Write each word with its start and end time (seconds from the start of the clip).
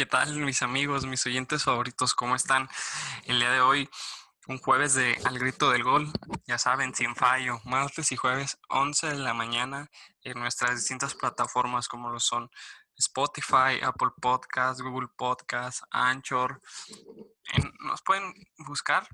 ¿qué 0.00 0.06
tal 0.06 0.34
mis 0.34 0.62
amigos, 0.62 1.04
mis 1.04 1.26
oyentes 1.26 1.64
favoritos? 1.64 2.14
¿Cómo 2.14 2.34
están? 2.34 2.70
El 3.24 3.38
día 3.38 3.50
de 3.50 3.60
hoy, 3.60 3.90
un 4.46 4.56
jueves 4.56 4.94
de 4.94 5.20
Al 5.26 5.38
Grito 5.38 5.70
del 5.70 5.84
Gol, 5.84 6.10
ya 6.46 6.56
saben, 6.56 6.94
sin 6.94 7.14
fallo, 7.14 7.60
martes 7.66 8.10
y 8.10 8.16
jueves, 8.16 8.56
11 8.70 9.08
de 9.08 9.16
la 9.16 9.34
mañana, 9.34 9.90
en 10.22 10.40
nuestras 10.40 10.76
distintas 10.76 11.14
plataformas 11.14 11.86
como 11.86 12.08
lo 12.08 12.18
son 12.18 12.50
Spotify, 12.96 13.78
Apple 13.82 14.12
Podcasts, 14.18 14.80
Google 14.80 15.08
Podcasts, 15.18 15.82
Anchor. 15.90 16.62
nos 17.80 18.00
pueden 18.00 18.32
buscar 18.56 19.06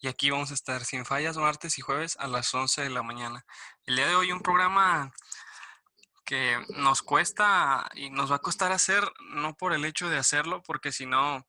y 0.00 0.08
aquí 0.08 0.30
vamos 0.30 0.50
a 0.50 0.54
estar 0.54 0.84
sin 0.84 1.04
fallas 1.04 1.36
martes 1.36 1.78
y 1.78 1.82
jueves 1.82 2.16
a 2.18 2.26
las 2.26 2.52
11 2.52 2.82
de 2.82 2.90
la 2.90 3.04
mañana. 3.04 3.46
El 3.84 3.94
día 3.94 4.08
de 4.08 4.16
hoy 4.16 4.32
un 4.32 4.40
programa 4.40 5.12
que 6.26 6.58
nos 6.76 7.02
cuesta 7.02 7.88
y 7.94 8.10
nos 8.10 8.30
va 8.30 8.36
a 8.36 8.40
costar 8.40 8.72
hacer, 8.72 9.02
no 9.30 9.56
por 9.56 9.72
el 9.72 9.84
hecho 9.84 10.10
de 10.10 10.18
hacerlo, 10.18 10.62
porque 10.66 10.92
si 10.92 11.06
no, 11.06 11.46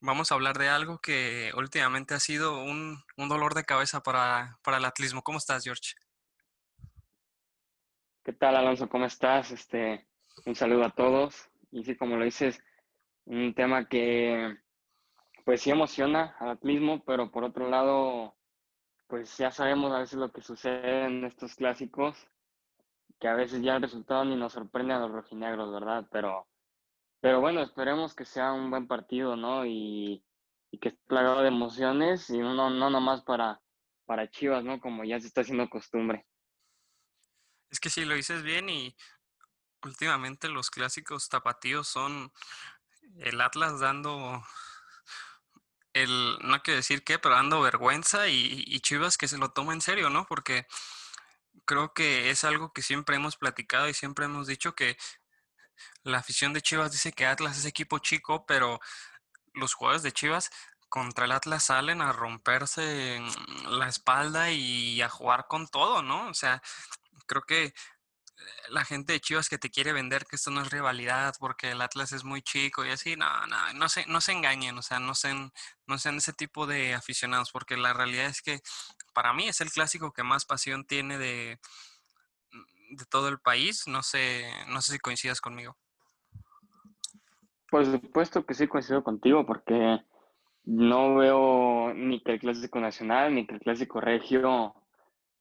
vamos 0.00 0.30
a 0.30 0.34
hablar 0.34 0.58
de 0.58 0.68
algo 0.68 0.98
que 0.98 1.50
últimamente 1.56 2.14
ha 2.14 2.20
sido 2.20 2.62
un, 2.62 3.02
dolor 3.16 3.54
de 3.54 3.64
cabeza 3.64 4.02
para, 4.02 4.58
para, 4.62 4.76
el 4.76 4.84
atlismo. 4.84 5.22
¿Cómo 5.22 5.38
estás, 5.38 5.64
George? 5.64 5.94
¿Qué 8.22 8.32
tal, 8.32 8.54
Alonso? 8.56 8.88
¿Cómo 8.88 9.06
estás? 9.06 9.50
Este, 9.50 10.06
un 10.44 10.54
saludo 10.54 10.84
a 10.84 10.90
todos. 10.90 11.48
Y 11.72 11.82
sí, 11.84 11.96
como 11.96 12.16
lo 12.16 12.24
dices, 12.24 12.62
un 13.24 13.54
tema 13.54 13.88
que 13.88 14.56
pues 15.44 15.62
sí 15.62 15.70
emociona 15.70 16.36
al 16.38 16.50
atlismo, 16.50 17.02
pero 17.04 17.30
por 17.30 17.44
otro 17.44 17.68
lado, 17.70 18.36
pues 19.06 19.36
ya 19.38 19.50
sabemos 19.50 19.92
a 19.92 20.00
veces 20.00 20.18
lo 20.18 20.30
que 20.30 20.42
sucede 20.42 21.06
en 21.06 21.24
estos 21.24 21.54
clásicos 21.56 22.28
que 23.20 23.28
a 23.28 23.34
veces 23.34 23.62
ya 23.62 23.76
el 23.76 23.82
resultado 23.82 24.24
ni 24.24 24.34
nos 24.34 24.54
sorprende 24.54 24.94
a 24.94 24.98
los 24.98 25.12
rojinegros, 25.12 25.70
¿verdad? 25.70 26.08
Pero, 26.10 26.48
pero 27.20 27.40
bueno, 27.40 27.60
esperemos 27.60 28.14
que 28.14 28.24
sea 28.24 28.52
un 28.52 28.70
buen 28.70 28.88
partido, 28.88 29.36
¿no? 29.36 29.66
Y, 29.66 30.24
que 30.80 30.88
esté 30.88 31.00
plagado 31.06 31.42
de 31.42 31.48
emociones 31.48 32.30
y 32.30 32.38
no, 32.38 32.70
no 32.70 32.90
nomás 32.90 33.22
para, 33.22 33.60
para 34.06 34.30
Chivas, 34.30 34.64
¿no? 34.64 34.80
Como 34.80 35.04
ya 35.04 35.20
se 35.20 35.26
está 35.26 35.42
haciendo 35.42 35.68
costumbre. 35.68 36.26
Es 37.68 37.78
que 37.78 37.90
sí, 37.90 38.04
lo 38.04 38.14
dices 38.14 38.42
bien 38.42 38.70
y 38.70 38.96
últimamente 39.82 40.48
los 40.48 40.70
clásicos 40.70 41.28
tapatíos 41.28 41.88
son 41.88 42.32
el 43.18 43.40
Atlas 43.40 43.80
dando 43.80 44.42
el, 45.92 46.38
no 46.42 46.62
quiero 46.62 46.78
decir 46.78 47.04
qué, 47.04 47.18
pero 47.18 47.34
dando 47.34 47.60
vergüenza 47.60 48.28
y, 48.28 48.64
y 48.66 48.80
Chivas 48.80 49.18
que 49.18 49.28
se 49.28 49.38
lo 49.38 49.50
toma 49.50 49.74
en 49.74 49.80
serio, 49.80 50.08
¿no? 50.08 50.24
Porque 50.26 50.66
creo 51.64 51.92
que 51.92 52.30
es 52.30 52.44
algo 52.44 52.72
que 52.72 52.82
siempre 52.82 53.16
hemos 53.16 53.36
platicado 53.36 53.88
y 53.88 53.94
siempre 53.94 54.24
hemos 54.24 54.46
dicho 54.46 54.74
que 54.74 54.96
la 56.02 56.18
afición 56.18 56.52
de 56.52 56.62
Chivas 56.62 56.92
dice 56.92 57.12
que 57.12 57.26
Atlas 57.26 57.58
es 57.58 57.64
equipo 57.64 57.98
chico, 57.98 58.44
pero 58.46 58.80
los 59.54 59.74
jugadores 59.74 60.02
de 60.02 60.12
Chivas 60.12 60.50
contra 60.88 61.24
el 61.24 61.32
Atlas 61.32 61.64
salen 61.64 62.02
a 62.02 62.12
romperse 62.12 63.20
la 63.68 63.88
espalda 63.88 64.50
y 64.50 65.00
a 65.02 65.08
jugar 65.08 65.46
con 65.48 65.68
todo, 65.68 66.02
¿no? 66.02 66.28
O 66.28 66.34
sea, 66.34 66.62
creo 67.26 67.42
que 67.42 67.72
la 68.70 68.84
gente 68.84 69.12
de 69.12 69.20
Chivas 69.20 69.48
que 69.48 69.58
te 69.58 69.70
quiere 69.70 69.92
vender 69.92 70.24
que 70.26 70.36
esto 70.36 70.50
no 70.50 70.62
es 70.62 70.70
rivalidad 70.70 71.34
porque 71.38 71.72
el 71.72 71.80
Atlas 71.82 72.12
es 72.12 72.24
muy 72.24 72.42
chico 72.42 72.84
y 72.84 72.90
así, 72.90 73.16
no, 73.16 73.26
no, 73.46 73.72
no 73.74 73.88
se, 73.88 74.06
no 74.06 74.20
se 74.20 74.32
engañen, 74.32 74.78
o 74.78 74.82
sea, 74.82 74.98
no 74.98 75.14
sean, 75.14 75.52
no 75.86 75.98
sean 75.98 76.16
ese 76.16 76.32
tipo 76.32 76.66
de 76.66 76.94
aficionados, 76.94 77.50
porque 77.50 77.76
la 77.76 77.92
realidad 77.92 78.26
es 78.26 78.42
que 78.42 78.60
para 79.12 79.32
mí 79.32 79.48
es 79.48 79.60
el 79.60 79.70
clásico 79.70 80.12
que 80.12 80.22
más 80.22 80.44
pasión 80.44 80.84
tiene 80.84 81.18
de, 81.18 81.58
de 82.90 83.04
todo 83.06 83.28
el 83.28 83.38
país, 83.38 83.86
no 83.86 84.02
sé, 84.02 84.48
no 84.68 84.80
sé 84.82 84.92
si 84.92 84.98
coincidas 84.98 85.40
conmigo. 85.40 85.76
Por 87.70 87.86
supuesto 87.86 88.44
que 88.44 88.54
sí 88.54 88.66
coincido 88.66 89.04
contigo, 89.04 89.46
porque 89.46 90.00
no 90.64 91.16
veo 91.16 91.92
ni 91.94 92.20
que 92.22 92.32
el 92.32 92.40
clásico 92.40 92.80
nacional, 92.80 93.34
ni 93.34 93.46
que 93.46 93.54
el 93.54 93.60
clásico 93.60 94.00
regio 94.00 94.74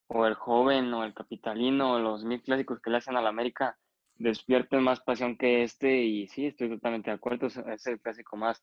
o 0.09 0.25
el 0.25 0.33
joven 0.35 0.93
o 0.93 1.03
el 1.03 1.13
capitalino 1.13 1.93
o 1.93 1.99
los 1.99 2.25
mil 2.25 2.41
clásicos 2.41 2.81
que 2.81 2.89
le 2.89 2.97
hacen 2.97 3.15
a 3.15 3.21
la 3.21 3.29
América 3.29 3.77
despierten 4.15 4.83
más 4.83 4.99
pasión 4.99 5.37
que 5.37 5.63
este 5.63 6.01
y 6.01 6.27
sí, 6.27 6.47
estoy 6.47 6.69
totalmente 6.69 7.09
de 7.09 7.15
acuerdo, 7.15 7.47
es 7.47 7.87
el 7.87 8.01
clásico 8.01 8.35
más, 8.35 8.61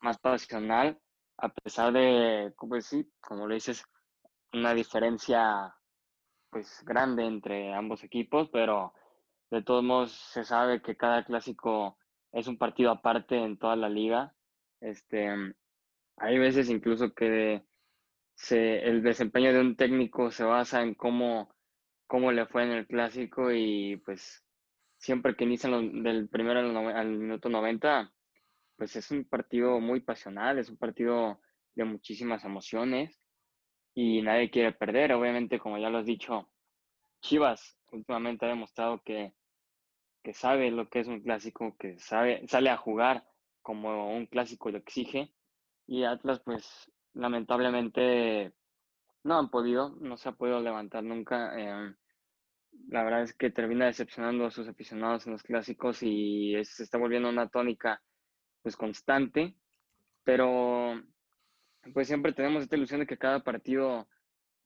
más 0.00 0.18
pasional, 0.18 0.98
a 1.38 1.48
pesar 1.48 1.92
de, 1.92 2.52
pues 2.58 2.86
sí, 2.86 3.08
como 3.20 3.46
le 3.46 3.54
dices, 3.54 3.84
una 4.52 4.74
diferencia 4.74 5.74
pues 6.50 6.82
grande 6.84 7.24
entre 7.24 7.74
ambos 7.74 8.02
equipos, 8.02 8.48
pero 8.50 8.94
de 9.50 9.62
todos 9.62 9.84
modos 9.84 10.12
se 10.12 10.44
sabe 10.44 10.82
que 10.82 10.96
cada 10.96 11.24
clásico 11.24 11.98
es 12.32 12.48
un 12.48 12.58
partido 12.58 12.90
aparte 12.90 13.36
en 13.36 13.58
toda 13.58 13.76
la 13.76 13.88
liga. 13.88 14.34
Este, 14.80 15.28
hay 16.16 16.38
veces 16.38 16.68
incluso 16.68 17.14
que 17.14 17.64
el 18.50 19.02
desempeño 19.02 19.52
de 19.52 19.60
un 19.60 19.76
técnico 19.76 20.30
se 20.30 20.44
basa 20.44 20.82
en 20.82 20.94
cómo, 20.94 21.54
cómo 22.06 22.32
le 22.32 22.46
fue 22.46 22.64
en 22.64 22.72
el 22.72 22.86
clásico 22.86 23.52
y 23.52 23.96
pues 24.04 24.44
siempre 24.98 25.36
que 25.36 25.44
inician 25.44 26.02
del 26.02 26.28
primero 26.28 26.60
al, 26.60 27.08
minuto 27.08 27.48
90, 27.48 28.12
pues 28.76 28.96
es 28.96 29.10
un 29.10 29.24
partido 29.24 29.80
muy 29.80 30.00
pasional, 30.00 30.58
es 30.58 30.68
un 30.68 30.76
partido 30.76 31.40
de 31.74 31.84
muchísimas 31.84 32.44
emociones 32.44 33.20
y 33.94 34.22
nadie 34.22 34.50
quiere 34.50 34.72
perder. 34.72 35.12
Obviamente, 35.12 35.58
como 35.58 35.78
ya 35.78 35.90
lo 35.90 35.98
has 35.98 36.06
dicho, 36.06 36.50
Chivas 37.22 37.78
últimamente 37.90 38.44
ha 38.44 38.48
demostrado 38.48 39.02
que, 39.02 39.34
que 40.22 40.34
sabe 40.34 40.70
lo 40.70 40.88
que 40.88 41.00
es 41.00 41.08
un 41.08 41.22
clásico, 41.22 41.76
que 41.78 41.98
sabe, 41.98 42.46
sale 42.48 42.70
a 42.70 42.76
jugar 42.76 43.26
como 43.62 44.14
un 44.14 44.26
clásico 44.26 44.70
lo 44.70 44.78
exige. 44.78 45.32
Y 45.86 46.04
Atlas, 46.04 46.40
pues 46.44 46.90
lamentablemente 47.16 48.52
no 49.24 49.38
han 49.38 49.50
podido, 49.50 49.96
no 50.00 50.16
se 50.16 50.28
ha 50.28 50.32
podido 50.32 50.60
levantar 50.60 51.02
nunca. 51.02 51.58
Em, 51.58 51.96
la 52.88 53.02
verdad 53.04 53.22
es 53.22 53.34
que 53.34 53.50
termina 53.50 53.86
decepcionando 53.86 54.46
a 54.46 54.50
sus 54.50 54.68
aficionados 54.68 55.26
en 55.26 55.32
los 55.32 55.42
clásicos 55.42 56.02
y 56.02 56.54
se 56.64 56.84
está 56.84 56.98
volviendo 56.98 57.28
una 57.28 57.48
tónica 57.48 58.02
pues 58.62 58.76
constante, 58.76 59.56
pero 60.24 61.02
pues 61.92 62.08
siempre 62.08 62.32
tenemos 62.32 62.62
esta 62.62 62.76
ilusión 62.76 63.00
de 63.00 63.06
que 63.06 63.18
cada 63.18 63.42
partido, 63.42 64.08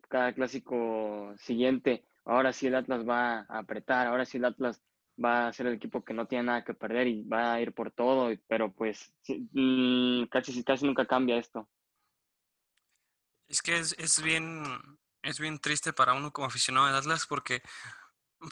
cada 0.08 0.32
clásico 0.32 1.34
siguiente, 1.36 2.04
ahora 2.24 2.52
sí 2.52 2.66
el 2.66 2.74
Atlas 2.74 3.06
va 3.08 3.40
a 3.40 3.58
apretar, 3.58 4.06
ahora 4.06 4.24
sí 4.24 4.38
el 4.38 4.46
Atlas 4.46 4.82
va 5.22 5.48
a 5.48 5.52
ser 5.52 5.66
el 5.66 5.74
equipo 5.74 6.02
que 6.04 6.14
no 6.14 6.26
tiene 6.26 6.44
nada 6.44 6.64
que 6.64 6.74
perder 6.74 7.06
y 7.08 7.22
va 7.24 7.54
a 7.54 7.60
ir 7.60 7.72
por 7.72 7.90
todo, 7.92 8.30
pero 8.48 8.72
pues 8.72 9.12
mm, 9.52 10.24
casi, 10.30 10.64
casi 10.64 10.86
nunca 10.86 11.06
cambia 11.06 11.36
esto. 11.36 11.68
Es 13.50 13.62
que 13.62 13.78
es, 13.78 13.96
es, 13.98 14.22
bien, 14.22 14.62
es 15.22 15.40
bien 15.40 15.58
triste 15.58 15.92
para 15.92 16.14
uno 16.14 16.32
como 16.32 16.46
aficionado 16.46 16.86
de 16.86 16.96
Atlas 16.96 17.26
porque 17.26 17.62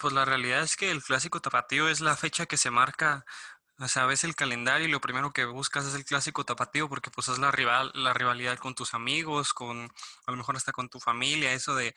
pues 0.00 0.12
la 0.12 0.25
realidad 0.25 0.62
es 0.62 0.76
que 0.76 0.91
el 0.91 1.03
clásico 1.03 1.41
tapatío 1.41 1.88
es 1.88 2.00
la 2.00 2.16
fecha 2.16 2.47
que 2.47 2.56
se 2.56 2.70
marca, 2.70 3.25
o 3.78 3.86
sea, 3.86 4.06
ves 4.06 4.25
el 4.25 4.34
calendario 4.34 4.89
y 4.89 4.91
lo 4.91 5.00
primero 5.00 5.33
que 5.33 5.45
buscas 5.45 5.86
es 5.86 5.95
el 5.95 6.04
clásico 6.04 6.45
tapatío 6.45 6.89
porque 6.89 7.10
pues 7.10 7.28
es 7.28 7.39
la 7.39 7.53
rival, 7.53 7.92
la 7.95 8.12
rivalidad 8.12 8.59
con 8.59 8.74
tus 8.74 8.92
amigos, 8.92 9.54
con 9.54 9.91
a 10.27 10.30
lo 10.33 10.36
mejor 10.36 10.56
hasta 10.56 10.72
con 10.72 10.89
tu 10.89 10.98
familia, 10.98 11.53
eso 11.53 11.77
de 11.77 11.94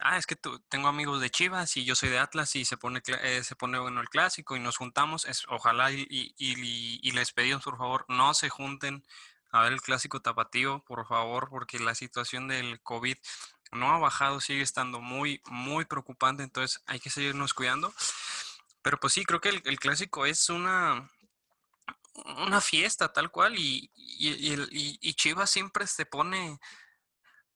ah, 0.00 0.18
es 0.18 0.26
que 0.26 0.36
tengo 0.68 0.88
amigos 0.88 1.20
de 1.22 1.30
Chivas 1.30 1.76
y 1.76 1.84
yo 1.84 1.94
soy 1.94 2.10
de 2.10 2.18
Atlas 2.18 2.54
y 2.56 2.64
se 2.66 2.76
pone, 2.76 3.02
eh, 3.22 3.42
se 3.44 3.56
pone 3.56 3.78
bueno 3.78 4.00
el 4.02 4.10
clásico 4.10 4.56
y 4.56 4.60
nos 4.60 4.76
juntamos. 4.76 5.24
Es, 5.24 5.44
ojalá 5.48 5.90
y, 5.92 6.06
y, 6.10 6.34
y, 7.02 7.12
les 7.12 7.32
pedimos 7.32 7.62
por 7.64 7.78
favor 7.78 8.04
no 8.08 8.34
se 8.34 8.48
junten 8.50 9.04
a 9.50 9.62
ver 9.62 9.72
el 9.72 9.82
clásico 9.82 10.20
tapatío, 10.20 10.84
por 10.84 11.06
favor, 11.06 11.48
porque 11.50 11.78
la 11.78 11.94
situación 11.94 12.48
del 12.48 12.80
COVID 12.82 13.16
no 13.72 13.92
ha 13.92 13.98
bajado, 13.98 14.40
sigue 14.40 14.62
estando 14.62 15.00
muy, 15.00 15.40
muy 15.46 15.84
preocupante, 15.84 16.42
entonces 16.42 16.82
hay 16.86 17.00
que 17.00 17.10
seguirnos 17.10 17.54
cuidando. 17.54 17.92
Pero 18.82 18.98
pues 18.98 19.12
sí, 19.12 19.24
creo 19.24 19.40
que 19.40 19.50
el, 19.50 19.78
clásico 19.78 20.26
es 20.26 20.48
una, 20.48 21.10
una 22.14 22.60
fiesta 22.60 23.12
tal 23.12 23.30
cual 23.30 23.58
y, 23.58 23.90
y, 23.94 25.14
Chivas 25.14 25.50
siempre 25.50 25.86
se 25.86 26.06
pone 26.06 26.58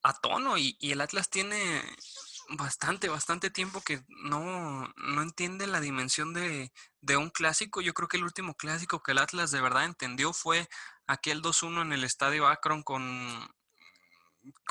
a 0.03 0.13
tono 0.13 0.59
y, 0.59 0.77
el 0.81 1.01
Atlas 1.01 1.31
tiene 1.31 1.83
bastante, 2.51 3.09
bastante 3.09 3.51
tiempo 3.51 3.81
que 3.81 4.05
no, 4.09 4.93
no 4.97 5.23
entiende 5.23 5.67
la 5.67 5.81
dimensión 5.81 6.35
de, 6.35 6.73
de, 7.01 7.17
un 7.17 7.31
clásico. 7.31 7.81
Yo 7.81 7.95
creo 7.95 8.09
que 8.09 8.19
el 8.19 8.25
último 8.25 8.55
clásico 8.55 9.03
que 9.03 9.13
el 9.13 9.19
Atlas 9.19 9.51
de 9.51 9.63
verdad 9.63 9.85
entendió 9.85 10.33
fue 10.35 10.69
aquel 11.07 11.43
2-1 11.43 11.83
en 11.83 11.93
el 11.93 12.05
estadio 12.05 12.47
Akron 12.47 12.83
con, 12.83 13.49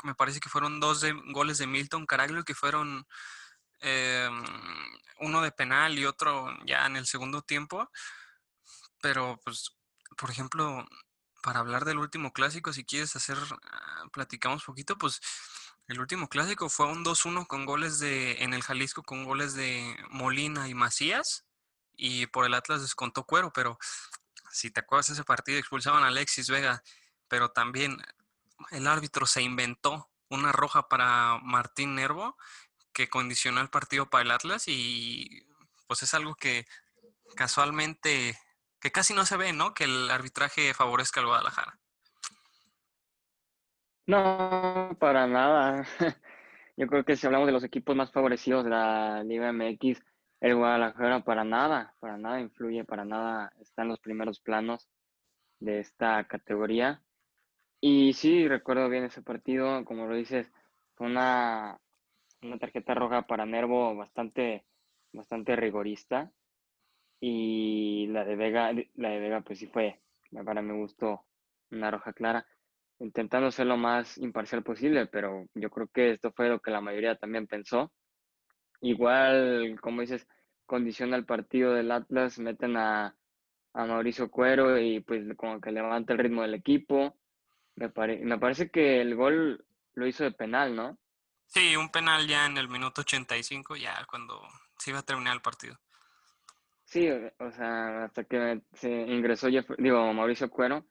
me 0.02 0.14
parece 0.14 0.40
que 0.40 0.48
fueron 0.48 0.80
dos 0.80 1.04
goles 1.32 1.58
de 1.58 1.66
Milton 1.66 2.06
Caraglio 2.06 2.44
que 2.44 2.54
fueron 2.54 3.06
em, 3.80 4.44
uno 5.20 5.42
de 5.42 5.52
penal 5.52 5.98
y 5.98 6.06
otro 6.06 6.56
ya 6.66 6.86
en 6.86 6.96
el 6.96 7.06
segundo 7.06 7.42
tiempo. 7.42 7.90
Pero, 9.00 9.38
pues, 9.44 9.76
por 10.16 10.30
ejemplo, 10.30 10.86
para 11.42 11.60
hablar 11.60 11.84
del 11.84 11.98
último 11.98 12.32
clásico, 12.32 12.72
si 12.72 12.84
quieres 12.84 13.14
hacer, 13.16 13.38
ah, 13.70 14.04
platicamos 14.12 14.64
poquito, 14.64 14.96
pues 14.96 15.20
el 15.88 16.00
último 16.00 16.28
clásico 16.28 16.70
fue 16.70 16.86
un 16.86 17.04
2-1 17.04 17.46
con 17.46 17.66
goles 17.66 17.98
de, 17.98 18.42
en 18.42 18.54
el 18.54 18.62
Jalisco, 18.62 19.02
con 19.02 19.24
goles 19.24 19.54
de 19.54 19.96
Molina 20.10 20.68
y 20.68 20.74
Macías, 20.74 21.44
y 21.96 22.26
por 22.28 22.46
el 22.46 22.54
Atlas 22.54 22.80
descontó 22.82 23.24
cuero, 23.24 23.52
pero 23.52 23.78
si 24.54 24.70
te 24.70 24.80
acuerdas 24.80 25.10
ese 25.10 25.24
partido, 25.24 25.58
expulsaban 25.58 26.04
a 26.04 26.08
Alexis 26.08 26.48
Vega, 26.48 26.82
pero 27.28 27.50
también 27.50 27.96
el 28.70 28.86
árbitro 28.86 29.26
se 29.26 29.42
inventó 29.42 30.08
una 30.28 30.52
roja 30.52 30.88
para 30.88 31.38
Martín 31.42 31.96
Nervo 31.96 32.36
que 32.92 33.08
condicionó 33.08 33.60
el 33.60 33.68
partido 33.68 34.08
para 34.08 34.22
el 34.22 34.30
Atlas 34.30 34.64
y 34.68 35.44
pues 35.88 36.04
es 36.04 36.14
algo 36.14 36.36
que 36.36 36.64
casualmente, 37.34 38.38
que 38.80 38.92
casi 38.92 39.12
no 39.12 39.26
se 39.26 39.36
ve, 39.36 39.52
¿no? 39.52 39.74
Que 39.74 39.84
el 39.84 40.08
arbitraje 40.08 40.72
favorezca 40.72 41.20
al 41.20 41.26
Guadalajara. 41.26 41.78
No, 44.06 44.96
para 45.00 45.26
nada. 45.26 45.84
Yo 46.76 46.86
creo 46.86 47.04
que 47.04 47.16
si 47.16 47.26
hablamos 47.26 47.46
de 47.46 47.52
los 47.52 47.64
equipos 47.64 47.96
más 47.96 48.12
favorecidos 48.12 48.64
de 48.64 48.70
la 48.70 49.24
Liga 49.24 49.52
MX, 49.52 50.00
el 50.44 50.56
Guadalajara 50.56 51.24
para 51.24 51.42
nada, 51.42 51.94
para 52.00 52.18
nada 52.18 52.38
influye, 52.38 52.84
para 52.84 53.06
nada 53.06 53.50
está 53.60 53.80
en 53.80 53.88
los 53.88 53.98
primeros 53.98 54.40
planos 54.40 54.90
de 55.58 55.80
esta 55.80 56.22
categoría. 56.24 57.02
Y 57.80 58.12
sí, 58.12 58.46
recuerdo 58.46 58.90
bien 58.90 59.04
ese 59.04 59.22
partido, 59.22 59.86
como 59.86 60.06
lo 60.06 60.14
dices, 60.14 60.52
fue 60.96 61.06
una, 61.06 61.80
una 62.42 62.58
tarjeta 62.58 62.92
roja 62.92 63.22
para 63.22 63.46
Nervo 63.46 63.96
bastante, 63.96 64.66
bastante 65.14 65.56
rigorista. 65.56 66.30
Y 67.20 68.08
la 68.08 68.26
de 68.26 68.36
Vega, 68.36 68.70
la 68.96 69.08
de 69.08 69.20
Vega 69.20 69.40
pues 69.40 69.58
sí 69.60 69.66
fue, 69.66 70.02
para 70.44 70.60
mi 70.60 70.74
gusto, 70.78 71.24
una 71.70 71.90
roja 71.90 72.12
clara, 72.12 72.46
intentando 72.98 73.50
ser 73.50 73.64
lo 73.64 73.78
más 73.78 74.18
imparcial 74.18 74.62
posible, 74.62 75.06
pero 75.06 75.46
yo 75.54 75.70
creo 75.70 75.88
que 75.88 76.10
esto 76.10 76.32
fue 76.32 76.50
lo 76.50 76.60
que 76.60 76.70
la 76.70 76.82
mayoría 76.82 77.16
también 77.16 77.46
pensó. 77.46 77.90
Igual, 78.84 79.78
como 79.80 80.02
dices, 80.02 80.28
condiciona 80.66 81.16
el 81.16 81.24
partido 81.24 81.72
del 81.72 81.90
Atlas, 81.90 82.38
meten 82.38 82.76
a, 82.76 83.16
a 83.72 83.86
Mauricio 83.86 84.30
Cuero 84.30 84.78
y 84.78 85.00
pues 85.00 85.24
como 85.38 85.58
que 85.58 85.72
levanta 85.72 86.12
el 86.12 86.18
ritmo 86.18 86.42
del 86.42 86.52
equipo. 86.52 87.16
Me, 87.76 87.90
me 88.18 88.38
parece 88.38 88.70
que 88.70 89.00
el 89.00 89.16
gol 89.16 89.64
lo 89.94 90.06
hizo 90.06 90.24
de 90.24 90.32
penal, 90.32 90.76
¿no? 90.76 90.98
Sí, 91.46 91.74
un 91.76 91.88
penal 91.88 92.28
ya 92.28 92.44
en 92.44 92.58
el 92.58 92.68
minuto 92.68 93.00
85, 93.00 93.76
ya 93.76 94.04
cuando 94.04 94.42
se 94.78 94.90
iba 94.90 94.98
a 94.98 95.02
terminar 95.02 95.34
el 95.34 95.40
partido. 95.40 95.80
Sí, 96.84 97.08
o 97.08 97.50
sea, 97.52 98.04
hasta 98.04 98.24
que 98.24 98.60
se 98.74 98.90
ingresó, 98.90 99.48
digo, 99.78 100.12
Mauricio 100.12 100.50
Cuero, 100.50 100.84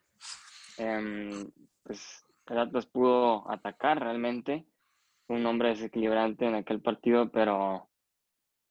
em, 0.78 1.48
pues 1.84 2.26
el 2.48 2.58
Atlas 2.58 2.88
pudo 2.88 3.50
atacar 3.52 4.00
realmente. 4.00 4.66
Un 5.28 5.46
hombre 5.46 5.70
desequilibrante 5.70 6.46
en 6.46 6.56
aquel 6.56 6.82
partido, 6.82 7.30
pero, 7.32 7.90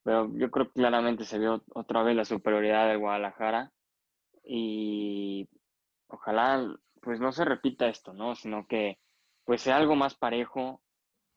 pero 0.02 0.30
yo 0.36 0.50
creo 0.50 0.66
que 0.66 0.80
claramente 0.80 1.24
se 1.24 1.38
vio 1.38 1.62
otra 1.74 2.02
vez 2.02 2.16
la 2.16 2.24
superioridad 2.24 2.88
de 2.88 2.96
Guadalajara 2.96 3.72
y 4.44 5.48
ojalá 6.08 6.64
pues 7.00 7.20
no 7.20 7.32
se 7.32 7.44
repita 7.44 7.88
esto, 7.88 8.12
¿no? 8.12 8.34
Sino 8.34 8.66
que 8.66 8.98
pues 9.44 9.62
sea 9.62 9.76
algo 9.76 9.96
más 9.96 10.14
parejo, 10.14 10.82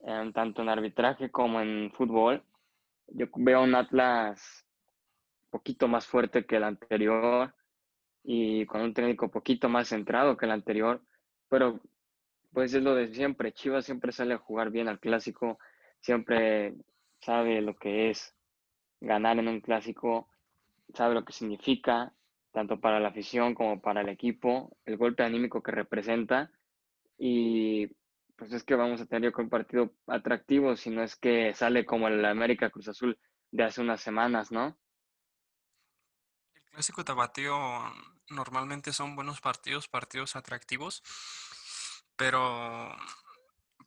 em, 0.01 0.31
tanto 0.31 0.61
en 0.61 0.69
arbitraje 0.69 1.31
como 1.31 1.61
en 1.61 1.91
fútbol. 1.91 2.43
Yo 3.07 3.27
veo 3.35 3.63
un 3.63 3.75
Atlas 3.75 4.65
poquito 5.49 5.87
más 5.87 6.05
fuerte 6.05 6.45
que 6.45 6.57
el 6.57 6.63
anterior 6.63 7.55
y 8.23 8.65
con 8.65 8.81
un 8.81 8.93
técnico 8.93 9.29
poquito 9.31 9.69
más 9.69 9.89
centrado 9.89 10.37
que 10.37 10.45
el 10.45 10.51
anterior, 10.51 11.01
pero 11.49 11.79
pues 12.55 12.73
es 12.73 12.81
lo 12.81 12.95
de 12.95 13.13
siempre, 13.13 13.51
Chivas 13.51 13.85
siempre 13.85 14.13
sale 14.13 14.33
a 14.33 14.37
jugar 14.37 14.71
bien 14.71 14.87
al 14.87 15.01
clásico, 15.01 15.59
siempre 15.99 16.73
sabe 17.19 17.61
lo 17.61 17.75
que 17.75 18.09
es 18.09 18.33
ganar 19.01 19.37
en 19.37 19.49
un 19.49 19.59
clásico, 19.59 20.29
sabe 20.93 21.15
lo 21.15 21.25
que 21.25 21.33
significa, 21.33 22.13
tanto 22.53 22.79
para 22.79 23.01
la 23.01 23.09
afición 23.09 23.53
como 23.55 23.81
para 23.81 23.99
el 23.99 24.07
equipo, 24.07 24.77
el 24.85 24.95
golpe 24.95 25.23
anímico 25.23 25.61
que 25.61 25.73
representa 25.73 26.49
y 27.17 27.87
pues 28.37 28.53
es 28.53 28.63
que 28.63 28.75
vamos 28.75 29.01
a 29.01 29.05
tener 29.05 29.33
un 29.37 29.49
partido 29.49 29.93
atractivo, 30.07 30.77
si 30.77 30.89
no 30.89 31.03
es 31.03 31.17
que 31.17 31.53
sale 31.53 31.85
como 31.85 32.07
el 32.07 32.23
América 32.23 32.69
Cruz 32.69 32.87
Azul 32.87 33.19
de 33.51 33.63
hace 33.65 33.81
unas 33.81 33.99
semanas, 33.99 34.53
¿no? 34.53 34.77
El 36.53 36.63
clásico 36.71 37.03
tapatío 37.03 37.53
normalmente 38.29 38.93
son 38.93 39.15
buenos 39.17 39.41
partidos, 39.41 39.89
partidos 39.89 40.37
atractivos, 40.37 41.03
pero 42.15 42.95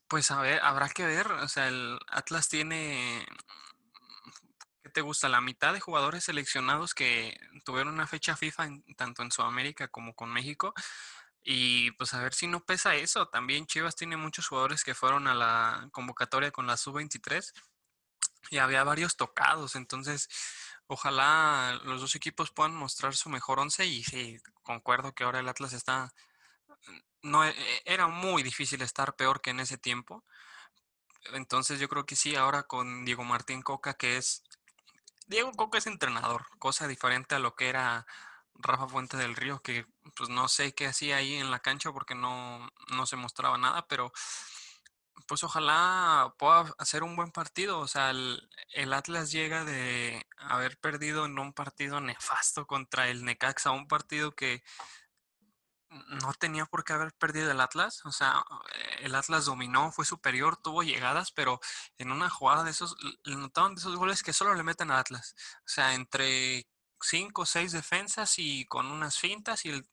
pues 0.09 0.31
a 0.31 0.41
ver, 0.41 0.61
habrá 0.63 0.89
que 0.89 1.07
ver, 1.07 1.31
o 1.31 1.49
sea, 1.49 1.69
el 1.69 1.99
Atlas 2.09 2.49
tiene 2.49 3.27
¿qué 4.83 4.91
te 4.91 5.01
gusta? 5.03 5.29
La 5.29 5.41
mitad 5.41 5.73
de 5.73 5.81
jugadores 5.81 6.25
seleccionados 6.25 6.95
que 6.95 7.39
tuvieron 7.65 7.95
una 7.95 8.07
fecha 8.07 8.37
FIFA 8.37 8.69
tanto 8.97 9.23
en 9.23 9.31
Sudamérica 9.31 9.89
como 9.89 10.15
con 10.15 10.31
México 10.33 10.75
y 11.43 11.91
pues 11.93 12.15
a 12.15 12.23
ver 12.23 12.35
si 12.35 12.47
no 12.47 12.65
pesa 12.65 12.95
eso. 12.95 13.29
También 13.29 13.67
Chivas 13.67 13.97
tiene 13.97 14.17
muchos 14.17 14.49
jugadores 14.49 14.85
que 14.85 14.95
fueron 14.95 15.29
a 15.29 15.35
la 15.35 15.89
convocatoria 15.93 16.51
con 16.51 16.67
la 16.67 16.77
sub-23 16.77 17.53
y 18.51 18.59
había 18.59 18.85
varios 18.85 19.17
tocados. 19.17 19.77
Entonces, 19.77 20.29
ojalá 20.87 21.81
los 21.85 22.01
dos 22.01 22.15
equipos 22.15 22.51
puedan 22.51 22.75
mostrar 22.75 23.15
su 23.17 23.29
mejor 23.29 23.61
once 23.61 23.87
y 23.87 24.05
sí, 24.05 24.39
concuerdo 24.63 25.15
que 25.15 25.25
ahora 25.25 25.41
el 25.41 25.49
Atlas 25.49 25.73
está... 25.73 26.13
No, 27.23 27.45
e, 27.45 27.51
e, 27.51 27.83
era 27.85 28.07
muy 28.09 28.43
difícil 28.43 28.83
estar 28.83 29.17
peor 29.17 29.41
que 29.41 29.51
en 29.51 29.61
ese 29.61 29.79
tiempo. 29.79 30.25
Entonces 31.33 31.81
yo 31.81 31.89
creo 31.89 32.07
que 32.07 32.17
sí, 32.17 32.37
ahora 32.37 32.65
con 32.65 33.05
Diego 33.05 33.25
Martín 33.25 33.63
Coca, 33.63 33.95
que 33.95 34.17
es... 34.17 34.43
Diego 35.27 35.53
Coca 35.53 35.79
es 35.79 35.87
entrenador, 35.87 36.47
cosa 36.59 36.89
diferente 36.89 37.35
a 37.35 37.39
lo 37.39 37.55
que 37.55 37.69
era 37.69 38.07
Rafa 38.55 38.89
Fuente 38.89 39.17
del 39.17 39.37
Río, 39.37 39.61
que 39.63 39.87
pues 40.17 40.31
no 40.31 40.49
sé 40.49 40.75
qué 40.75 40.87
hacía 40.87 41.17
ahí 41.17 41.35
en 41.35 41.51
la 41.51 41.61
cancha 41.61 41.93
porque 41.93 42.15
no, 42.15 42.69
no 42.89 43.07
se 43.07 43.17
mostraba 43.17 43.59
nada, 43.59 43.87
pero 43.89 44.13
pues 45.27 45.45
ojalá 45.45 46.35
pueda 46.39 46.75
hacer 46.79 47.03
un 47.03 47.17
buen 47.17 47.31
partido. 47.31 47.79
O 47.81 47.87
sea, 47.87 48.11
el, 48.11 48.49
el, 48.73 48.93
Atlas 48.93 49.31
llega 49.31 49.65
de 49.65 50.27
haber 50.39 50.79
perdido 50.79 51.27
en 51.27 51.39
un 51.39 51.53
partido 51.53 52.01
nefasto 52.01 52.67
contra 52.67 53.09
el 53.09 53.25
Necaxa, 53.25 53.71
un 53.71 53.89
partido 53.89 54.35
que 54.35 54.63
no 55.91 56.33
tenía 56.35 56.67
por 56.67 56.85
qué 56.85 56.93
haber 56.93 57.13
perdido 57.15 57.51
el 57.51 57.61
Atlas. 57.61 58.05
O 58.05 58.13
sea, 58.13 58.45
el 59.01 59.15
Atlas 59.15 59.47
dominó, 59.47 59.91
fue 59.93 60.05
superior, 60.05 60.57
tuvo 60.57 60.83
llegadas, 60.83 61.33
pero 61.33 61.61
en 61.99 62.13
una 62.13 62.29
jugada 62.31 62.65
de 62.65 62.71
esos, 62.71 62.97
le 63.25 63.37
notaban 63.37 63.75
de 63.75 63.81
esos 63.81 63.97
goles 63.97 64.23
que 64.23 64.33
solo 64.33 64.55
le 64.55 64.63
meten 64.63 64.91
a 64.91 64.99
Atlas. 64.99 65.35
O 65.61 65.69
sea, 65.69 65.95
entre 65.95 66.67
cinco 67.01 67.43
o 67.43 67.47
seis 67.47 67.73
defensas 67.73 68.39
y 68.39 68.67
con 68.67 68.87
unas 68.87 69.19
fintas 69.19 69.65
y 69.65 69.71
el 69.71 69.89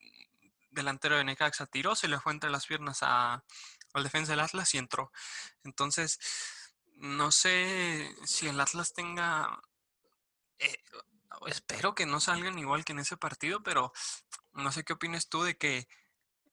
delantero 0.70 1.16
de 1.16 1.24
Necaxa 1.24 1.66
tiró, 1.66 1.94
se 1.96 2.08
le 2.08 2.20
fue 2.20 2.32
entre 2.32 2.50
las 2.50 2.66
piernas 2.66 2.98
a, 3.02 3.42
al 3.94 4.02
defensa 4.02 4.32
del 4.32 4.40
Atlas 4.40 4.74
y 4.74 4.78
entró. 4.78 5.12
Entonces, 5.64 6.18
no 6.96 7.32
sé 7.32 8.14
si 8.24 8.48
el 8.48 8.60
Atlas 8.60 8.92
tenga... 8.92 9.60
Eh, 10.58 10.78
espero 11.46 11.94
que 11.94 12.06
no 12.06 12.20
salgan 12.20 12.58
igual 12.58 12.84
que 12.84 12.92
en 12.92 13.00
ese 13.00 13.16
partido, 13.16 13.62
pero 13.62 13.92
no 14.56 14.72
sé 14.72 14.84
qué 14.84 14.92
opinas 14.94 15.28
tú 15.28 15.42
de 15.42 15.56
que 15.56 15.86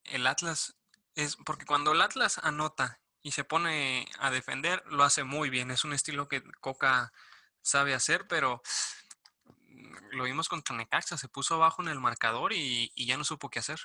el 0.06 0.28
Atlas 0.28 0.78
es... 1.16 1.38
Porque 1.38 1.66
cuando 1.66 1.94
el 1.94 2.02
Atlas 2.02 2.40
anota 2.44 3.00
y 3.22 3.32
se 3.32 3.44
pone 3.44 4.08
a 4.20 4.32
defender, 4.32 4.84
lo 4.88 5.04
hace 5.04 5.24
muy 5.24 5.50
bien. 5.50 5.72
Es 5.72 5.84
un 5.84 5.94
estilo 5.94 6.28
que 6.28 6.44
Coca 6.60 7.14
sabe 7.62 7.94
hacer, 7.94 8.28
pero 8.28 8.62
lo 10.12 10.26
vimos 10.26 10.50
contra 10.50 10.76
Necaxa, 10.76 11.18
se 11.18 11.28
puso 11.28 11.56
abajo 11.56 11.82
en 11.82 11.90
el 11.90 12.00
marcador 12.00 12.54
y, 12.54 12.92
ya 12.96 13.18
no 13.18 13.24
supo 13.24 13.50
qué 13.50 13.60
hacer. 13.60 13.80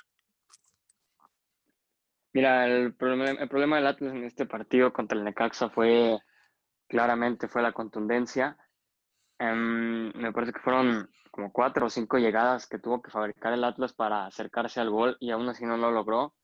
Mira, 2.33 2.67
el 2.67 2.93
problema, 2.93 3.41
el 3.41 3.49
problema 3.49 3.77
del 3.77 3.87
Atlas 3.87 4.13
en 4.13 4.23
este 4.23 4.45
partido 4.45 4.93
contra 4.93 5.17
el 5.17 5.23
Necaxa 5.23 5.69
fue, 5.69 6.19
claramente 6.87 7.47
fue 7.47 7.61
la 7.61 7.71
contundencia. 7.71 8.57
Em, 9.39 10.11
me 10.15 10.31
parece 10.33 10.53
que 10.53 10.59
fueron 10.59 11.09
como 11.31 11.51
cuatro 11.51 11.85
o 11.85 11.89
cinco 11.89 12.17
llegadas 12.17 12.67
que 12.67 12.79
tuvo 12.79 13.01
que 13.01 13.11
fabricar 13.11 13.53
el 13.53 13.63
Atlas 13.63 13.93
para 13.93 14.25
acercarse 14.25 14.79
al 14.81 14.89
gol 14.89 15.17
y 15.19 15.31
aún 15.31 15.47
así 15.49 15.65
no 15.65 15.77
lo 15.77 15.91
logró. 15.91 16.35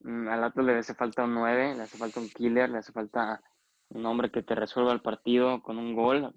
Mm, 0.00 0.28
al 0.28 0.44
Atlas 0.44 0.66
le 0.66 0.78
hace 0.78 0.94
falta 0.94 1.24
un 1.24 1.34
9, 1.34 1.74
le 1.76 1.82
hace 1.82 1.96
falta 1.98 2.20
un 2.20 2.28
killer, 2.28 2.70
le 2.70 2.78
hace 2.78 2.92
falta 2.92 3.40
un 3.90 4.04
hombre 4.06 4.30
que 4.30 4.42
te 4.42 4.54
resuelva 4.54 4.92
el 4.92 5.00
partido 5.00 5.62
con 5.62 5.78
un 5.78 5.94
gol, 5.94 6.34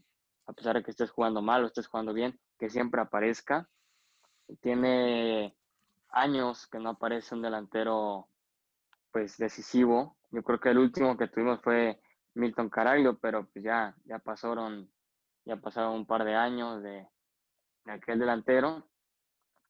a 0.47 0.53
pesar 0.53 0.75
de 0.75 0.83
que 0.83 0.91
estés 0.91 1.11
jugando 1.11 1.41
mal 1.41 1.63
o 1.63 1.67
estés 1.67 1.87
jugando 1.87 2.13
bien 2.13 2.39
que 2.59 2.69
siempre 2.69 3.01
aparezca. 3.01 3.67
Tiene 4.61 5.55
años 6.09 6.67
que 6.67 6.79
no 6.79 6.91
aparece 6.91 7.35
un 7.35 7.41
delantero 7.41 8.27
pues 9.11 9.37
decisivo. 9.37 10.17
Yo 10.29 10.43
creo 10.43 10.59
que 10.59 10.69
el 10.69 10.77
último 10.77 11.17
que 11.17 11.27
tuvimos 11.27 11.61
fue 11.61 11.99
Milton 12.35 12.69
Caraglio, 12.69 13.17
pero 13.19 13.47
pues 13.47 13.63
ya, 13.65 13.95
ya 14.05 14.19
pasaron, 14.19 14.89
ya 15.45 15.57
pasaron 15.57 15.93
un 15.93 16.05
par 16.05 16.23
de 16.25 16.35
años 16.35 16.81
de, 16.83 17.07
aquel 17.85 18.19
delantero. 18.19 18.87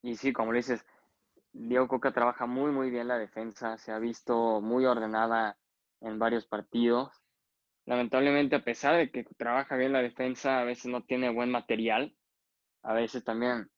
Y 0.01 0.15
sí, 0.15 0.33
como 0.33 0.53
dices, 0.53 0.85
Diego 1.53 1.87
Coca 1.87 2.11
trabaja 2.11 2.45
muy, 2.45 2.71
muy 2.71 2.89
bien 2.89 3.07
la 3.07 3.17
defensa, 3.17 3.77
se 3.77 3.91
ha 3.91 3.99
visto 3.99 4.61
muy 4.61 4.85
ordenada 4.85 5.57
en 6.01 6.19
varios 6.19 6.45
partidos. 6.47 7.21
Lamentablemente, 7.85 8.55
a 8.55 8.63
pesar 8.63 8.95
de 8.95 9.11
que 9.11 9.23
trabaja 9.37 9.75
bien 9.75 9.93
la 9.93 10.01
defensa, 10.01 10.59
a 10.59 10.63
veces 10.63 10.85
no 10.85 11.03
tiene 11.03 11.29
buen 11.29 11.51
material 11.51 12.15
a 12.83 12.93
veces 12.93 13.23
también 13.23 13.69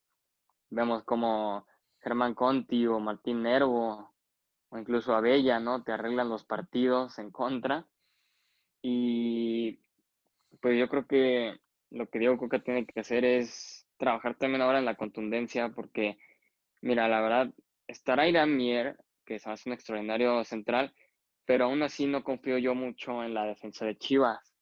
vemos 0.69 1.03
como 1.03 1.67
Germán 1.99 2.35
Conti 2.35 2.87
o 2.87 2.99
Martín 2.99 3.43
Nervo 3.43 4.13
o 4.69 4.77
incluso 4.77 5.15
Abella, 5.15 5.59
¿no? 5.59 5.83
Te 5.83 5.91
arreglan 5.91 6.29
los 6.29 6.45
partidos 6.45 7.19
en 7.19 7.31
contra. 7.31 7.85
Y 8.81 9.79
pues 10.61 10.79
yo 10.79 10.89
creo 10.89 11.05
que 11.05 11.59
lo 11.93 12.07
que 12.09 12.19
Diego 12.19 12.37
Coca 12.37 12.59
tiene 12.59 12.85
que 12.85 12.99
hacer 12.99 13.23
es 13.23 13.87
trabajar 13.97 14.35
también 14.35 14.61
ahora 14.61 14.79
en 14.79 14.85
la 14.85 14.95
contundencia, 14.95 15.69
porque, 15.69 16.17
mira, 16.81 17.07
la 17.07 17.21
verdad, 17.21 17.53
estará 17.87 18.27
Irán 18.27 18.57
Mier, 18.57 18.97
que 19.25 19.35
es 19.35 19.45
un 19.45 19.73
extraordinario 19.73 20.43
central, 20.43 20.93
pero 21.45 21.65
aún 21.65 21.83
así 21.83 22.07
no 22.07 22.23
confío 22.23 22.57
yo 22.57 22.73
mucho 22.73 23.23
en 23.23 23.33
la 23.33 23.45
defensa 23.45 23.85
de 23.85 23.97
Chivas. 23.97 24.55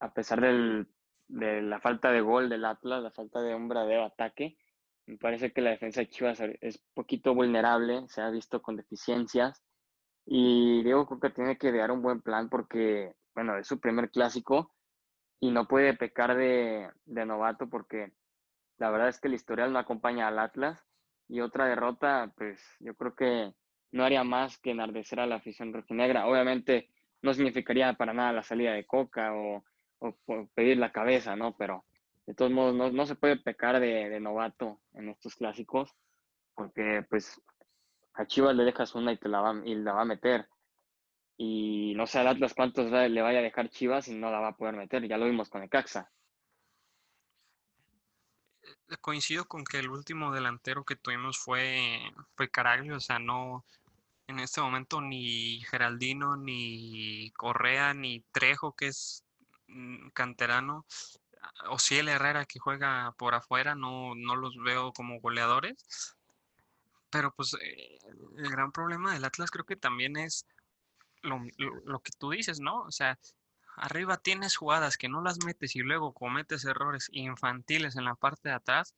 A 0.00 0.12
pesar 0.12 0.40
del, 0.40 0.86
de 1.28 1.62
la 1.62 1.80
falta 1.80 2.12
de 2.12 2.20
gol 2.20 2.50
del 2.50 2.66
Atlas, 2.66 3.02
la 3.02 3.10
falta 3.10 3.40
de 3.40 3.54
un 3.54 3.68
verdadero 3.68 4.04
ataque, 4.04 4.58
me 5.06 5.16
parece 5.16 5.52
que 5.52 5.62
la 5.62 5.70
defensa 5.70 6.00
de 6.00 6.08
Chivas 6.10 6.40
es 6.60 6.78
poquito 6.92 7.34
vulnerable, 7.34 8.04
se 8.08 8.20
ha 8.20 8.30
visto 8.30 8.60
con 8.60 8.76
deficiencias. 8.76 9.62
Y 10.26 10.82
Diego 10.82 11.06
Coca 11.06 11.32
tiene 11.32 11.56
que 11.56 11.72
dar 11.72 11.90
un 11.90 12.02
buen 12.02 12.20
plan 12.20 12.48
porque, 12.48 13.14
bueno, 13.34 13.56
es 13.58 13.66
su 13.66 13.80
primer 13.80 14.10
clásico 14.10 14.73
y 15.40 15.50
no 15.50 15.66
puede 15.68 15.94
pecar 15.94 16.36
de, 16.36 16.90
de 17.04 17.26
novato 17.26 17.68
porque 17.68 18.12
la 18.78 18.90
verdad 18.90 19.08
es 19.08 19.20
que 19.20 19.28
el 19.28 19.34
historial 19.34 19.72
no 19.72 19.78
acompaña 19.78 20.28
al 20.28 20.38
Atlas 20.38 20.82
y 21.28 21.40
otra 21.40 21.66
derrota, 21.66 22.32
pues 22.36 22.60
yo 22.80 22.94
creo 22.94 23.14
que 23.14 23.54
no 23.92 24.04
haría 24.04 24.24
más 24.24 24.58
que 24.58 24.72
enardecer 24.72 25.20
a 25.20 25.26
la 25.26 25.36
afición 25.36 25.72
rojinegra. 25.72 26.26
Obviamente 26.26 26.90
no 27.22 27.32
significaría 27.32 27.92
para 27.94 28.12
nada 28.12 28.32
la 28.32 28.42
salida 28.42 28.72
de 28.72 28.86
Coca 28.86 29.32
o, 29.34 29.64
pedir 30.54 30.76
la 30.76 30.92
cabeza, 30.92 31.36
¿no? 31.36 31.56
Pero 31.56 31.84
de 32.26 32.34
todos 32.34 32.50
modos 32.50 32.74
no, 32.74 32.90
no 32.90 33.06
se 33.06 33.14
puede 33.14 33.36
pecar 33.36 33.80
de, 33.80 34.10
de, 34.10 34.20
novato 34.20 34.80
en 34.92 35.08
estos 35.08 35.34
clásicos 35.36 35.94
porque 36.54 37.06
pues 37.08 37.40
a 38.14 38.26
Chivas 38.26 38.54
le 38.54 38.64
dejas 38.64 38.94
una 38.94 39.12
y 39.12 39.16
te 39.16 39.28
la 39.28 39.40
va, 39.40 39.54
y 39.64 39.74
la 39.74 39.92
va 39.92 40.02
a 40.02 40.06
meter. 40.06 40.46
Y 41.36 41.94
no 41.96 42.06
sé 42.06 42.20
al 42.20 42.28
Atlas 42.28 42.54
cuántos 42.54 42.90
le 42.90 43.22
vaya 43.22 43.40
a 43.40 43.42
dejar 43.42 43.68
Chivas 43.68 44.08
y 44.08 44.14
no 44.14 44.30
la 44.30 44.40
va 44.40 44.48
a 44.48 44.56
poder 44.56 44.76
meter. 44.76 45.06
Ya 45.06 45.18
lo 45.18 45.26
vimos 45.26 45.48
con 45.48 45.62
Ecaxa. 45.62 46.10
Eh, 48.62 48.96
coincido 49.00 49.46
con 49.46 49.64
que 49.64 49.78
el 49.78 49.90
último 49.90 50.32
delantero 50.32 50.84
que 50.84 50.96
tuvimos 50.96 51.38
fue, 51.38 52.00
fue 52.36 52.50
Caraglio, 52.50 52.96
o 52.96 53.00
sea, 53.00 53.18
no, 53.18 53.64
en 54.26 54.40
este 54.40 54.60
momento 54.60 55.00
ni 55.00 55.60
Geraldino, 55.62 56.36
ni 56.36 57.30
Correa, 57.32 57.94
ni 57.94 58.20
Trejo, 58.32 58.74
que 58.74 58.88
es 58.88 59.24
mm, 59.68 60.10
canterano, 60.10 60.86
o 61.70 61.78
si 61.78 61.96
el 61.96 62.08
Herrera 62.08 62.46
que 62.46 62.58
juega 62.58 63.14
por 63.18 63.34
afuera, 63.34 63.74
no, 63.74 64.14
no 64.14 64.36
los 64.36 64.56
veo 64.62 64.92
como 64.92 65.20
goleadores. 65.20 66.16
Pero 67.10 67.32
pues 67.34 67.54
eh, 67.60 67.98
el 68.36 68.50
gran 68.50 68.72
problema 68.72 69.14
del 69.14 69.24
Atlas 69.24 69.50
creo 69.50 69.64
que 69.64 69.76
también 69.76 70.16
es 70.16 70.46
lo, 71.24 71.40
lo, 71.84 72.00
que 72.00 72.12
tú 72.18 72.30
dices, 72.30 72.60
¿no? 72.60 72.82
O 72.82 72.92
sea, 72.92 73.18
arriba 73.76 74.16
tienes 74.16 74.56
jugadas 74.56 74.96
que 74.96 75.08
no 75.08 75.22
las 75.22 75.44
metes 75.44 75.74
y 75.76 75.80
luego 75.80 76.12
cometes 76.12 76.64
errores 76.64 77.08
infantiles 77.12 77.96
en 77.96 78.04
la 78.04 78.14
parte 78.14 78.50
de 78.50 78.54
atrás. 78.54 78.94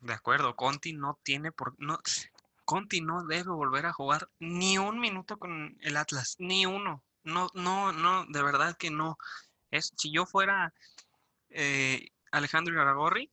De 0.00 0.14
acuerdo, 0.14 0.56
Conti 0.56 0.92
no 0.94 1.18
tiene 1.22 1.52
por 1.52 1.74
no 1.78 1.98
Conti 2.64 3.00
no 3.00 3.24
debe 3.24 3.50
volver 3.50 3.86
a 3.86 3.92
jugar 3.92 4.28
ni 4.38 4.78
un 4.78 4.98
minuto 5.00 5.38
con 5.38 5.76
el 5.80 5.96
Atlas, 5.96 6.36
ni 6.38 6.64
uno. 6.66 7.02
No, 7.24 7.48
no, 7.54 7.92
no, 7.92 8.24
de 8.26 8.42
verdad 8.42 8.76
que 8.76 8.90
no. 8.90 9.18
Es, 9.70 9.92
si 9.96 10.12
yo 10.12 10.26
fuera 10.26 10.72
eh, 11.50 12.10
Alejandro 12.30 12.80
Aragorri, 12.80 13.30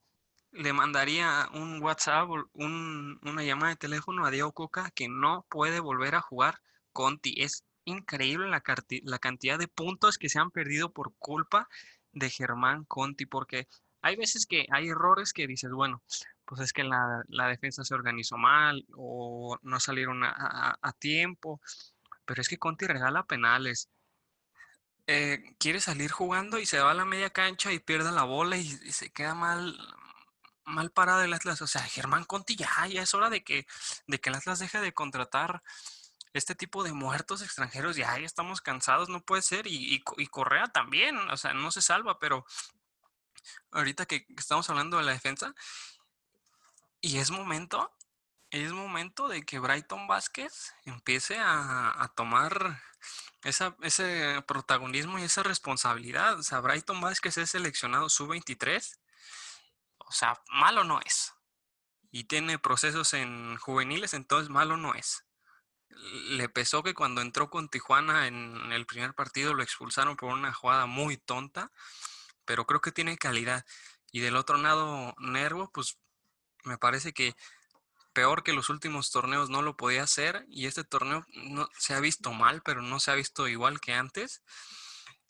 le 0.51 0.73
mandaría 0.73 1.47
un 1.53 1.81
WhatsApp, 1.81 2.29
un, 2.53 3.19
una 3.23 3.43
llamada 3.43 3.69
de 3.71 3.77
teléfono 3.77 4.25
a 4.25 4.31
Diego 4.31 4.51
Coca 4.51 4.91
que 4.91 5.07
no 5.07 5.45
puede 5.49 5.79
volver 5.79 6.15
a 6.15 6.21
jugar 6.21 6.61
Conti. 6.91 7.35
Es 7.41 7.63
increíble 7.89 8.47
la, 8.49 8.61
cantidad 8.61 9.59
de 9.59 9.67
puntos 9.67 10.17
que 10.17 10.29
se 10.29 10.39
han 10.39 10.51
perdido 10.51 10.91
por 10.91 11.13
culpa 11.17 11.67
de 12.11 12.29
Germán 12.29 12.85
Conti, 12.85 13.25
porque 13.25 13.67
hay 14.01 14.15
veces 14.15 14.45
que 14.45 14.65
hay 14.71 14.89
errores 14.89 15.33
que 15.33 15.47
dices, 15.47 15.71
bueno, 15.71 16.01
pues 16.45 16.61
es 16.61 16.73
que 16.73 16.83
la, 16.83 17.23
defensa 17.47 17.83
se 17.83 17.93
organizó 17.93 18.37
mal 18.37 18.85
o 18.95 19.57
no 19.61 19.79
salieron 19.79 20.23
a, 20.23 20.95
tiempo, 20.99 21.61
pero 22.25 22.41
es 22.41 22.49
que 22.49 22.57
Conti 22.57 22.85
regala 22.87 23.23
penales. 23.23 23.89
Eh, 25.07 25.55
quiere 25.57 25.79
salir 25.79 26.11
jugando 26.11 26.59
y 26.59 26.67
se 26.67 26.79
va 26.79 26.91
a 26.91 26.93
la 26.93 27.05
media 27.05 27.31
cancha 27.31 27.73
y 27.73 27.79
pierde 27.79 28.11
la 28.11 28.23
bola 28.23 28.57
y, 28.57 28.65
se 28.91 29.09
queda 29.11 29.33
mal, 29.33 29.75
mal 30.65 30.91
parado 30.91 31.23
el 31.23 31.33
Atlas. 31.33 31.61
O 31.61 31.67
sea, 31.67 31.81
Germán 31.81 32.25
Conti 32.25 32.55
ya, 32.55 32.69
ya 32.87 33.01
es 33.01 33.13
hora 33.13 33.29
de 33.29 33.43
que, 33.43 33.65
de 34.07 34.19
que 34.19 34.29
el 34.29 34.35
Atlas 34.35 34.59
deje 34.59 34.79
de 34.79 34.93
contratar 34.93 35.63
este 36.33 36.55
tipo 36.55 36.83
de 36.83 36.93
muertos 36.93 37.41
extranjeros, 37.41 37.95
ya, 37.95 38.17
estamos 38.17 38.61
cansados, 38.61 39.09
no 39.09 39.21
puede 39.21 39.41
ser. 39.41 39.67
Y, 39.67 40.03
y, 40.17 40.27
Correa 40.27 40.67
también, 40.67 41.17
o 41.31 41.37
sea, 41.37 41.53
no 41.53 41.71
se 41.71 41.81
salva, 41.81 42.19
pero 42.19 42.45
ahorita 43.71 44.05
que 44.05 44.25
estamos 44.37 44.69
hablando 44.69 44.97
de 44.97 45.03
la 45.03 45.11
defensa, 45.11 45.53
y 47.01 47.17
es 47.17 47.31
momento, 47.31 47.95
es 48.51 48.71
momento 48.73 49.27
de 49.27 49.43
que 49.43 49.59
Brighton 49.59 50.07
Vázquez 50.07 50.73
empiece 50.85 51.37
a, 51.39 52.11
tomar 52.15 52.81
esa, 53.43 53.75
ese 53.81 54.43
protagonismo 54.47 55.17
y 55.19 55.23
esa 55.23 55.43
responsabilidad. 55.43 56.39
O 56.39 56.43
sea, 56.43 56.59
Brighton 56.59 56.99
Vázquez 57.01 57.37
es 57.37 57.51
seleccionado 57.51 58.09
sub-23. 58.09 58.99
O 59.99 60.11
sea, 60.11 60.41
malo 60.51 60.83
no 60.83 60.99
es. 61.01 61.33
Y 62.11 62.25
tiene 62.25 62.59
procesos 62.59 63.13
en 63.13 63.57
juveniles, 63.57 64.13
entonces 64.13 64.49
malo 64.49 64.77
no 64.77 64.95
es 64.95 65.23
le 66.29 66.49
pesó 66.49 66.83
que 66.83 66.93
cuando 66.93 67.21
entró 67.21 67.49
con 67.49 67.69
Tijuana 67.69 68.27
en 68.27 68.71
el 68.71 68.85
primer 68.85 69.13
partido 69.13 69.53
lo 69.53 69.63
expulsaron 69.63 70.15
por 70.15 70.31
una 70.31 70.53
jugada 70.53 70.85
muy 70.85 71.17
tonta, 71.17 71.71
pero 72.45 72.65
creo 72.65 72.81
que 72.81 72.91
tiene 72.91 73.17
calidad. 73.17 73.65
Y 74.11 74.21
del 74.21 74.35
otro 74.35 74.57
lado, 74.57 75.13
Nervo, 75.19 75.69
pues 75.71 75.97
me 76.63 76.77
parece 76.77 77.13
que 77.13 77.35
peor 78.13 78.43
que 78.43 78.53
los 78.53 78.69
últimos 78.69 79.11
torneos 79.11 79.49
no 79.49 79.61
lo 79.61 79.77
podía 79.77 80.03
hacer 80.03 80.45
y 80.49 80.65
este 80.65 80.83
torneo 80.83 81.25
no, 81.33 81.69
se 81.77 81.93
ha 81.93 81.99
visto 81.99 82.33
mal, 82.33 82.61
pero 82.63 82.81
no 82.81 82.99
se 82.99 83.11
ha 83.11 83.15
visto 83.15 83.47
igual 83.47 83.79
que 83.79 83.93
antes. 83.93 84.41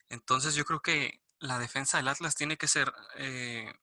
Entonces 0.09 0.55
yo 0.55 0.65
creo 0.65 0.81
que 0.81 1.21
la 1.39 1.59
defensa 1.59 1.97
del 1.97 2.07
Atlas 2.07 2.35
tiene 2.35 2.57
que 2.57 2.67
ser 2.67 2.93
eh, 3.15 3.73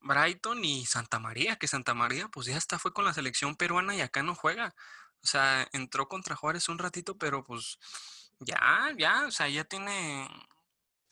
Brighton 0.00 0.64
y 0.64 0.86
Santa 0.86 1.18
María, 1.18 1.56
que 1.56 1.68
Santa 1.68 1.94
María 1.94 2.28
pues 2.28 2.46
ya 2.46 2.56
está, 2.56 2.78
fue 2.78 2.92
con 2.92 3.04
la 3.04 3.14
selección 3.14 3.56
peruana 3.56 3.94
y 3.94 4.00
acá 4.00 4.22
no 4.22 4.34
juega. 4.34 4.74
O 5.22 5.26
sea, 5.26 5.68
entró 5.72 6.08
contra 6.08 6.36
Juárez 6.36 6.68
un 6.68 6.78
ratito, 6.78 7.16
pero 7.16 7.44
pues 7.44 7.78
ya, 8.40 8.92
ya, 8.98 9.26
o 9.26 9.30
sea, 9.30 9.48
ya 9.48 9.64
tiene, 9.64 10.28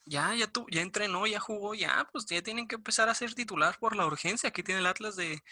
ya, 0.04 0.34
ya, 0.34 0.46
tu, 0.48 0.66
ya 0.70 0.82
entrenó, 0.82 1.26
ya 1.26 1.40
jugó, 1.40 1.74
ya, 1.74 2.08
pues 2.12 2.26
ya 2.26 2.42
tienen 2.42 2.68
que 2.68 2.76
empezar 2.76 3.08
a 3.08 3.14
ser 3.14 3.34
titular 3.34 3.78
por 3.78 3.96
la 3.96 4.06
urgencia 4.06 4.50
que 4.50 4.62
tiene 4.62 4.80
el 4.80 4.86
Atlas 4.86 5.16
de, 5.16 5.42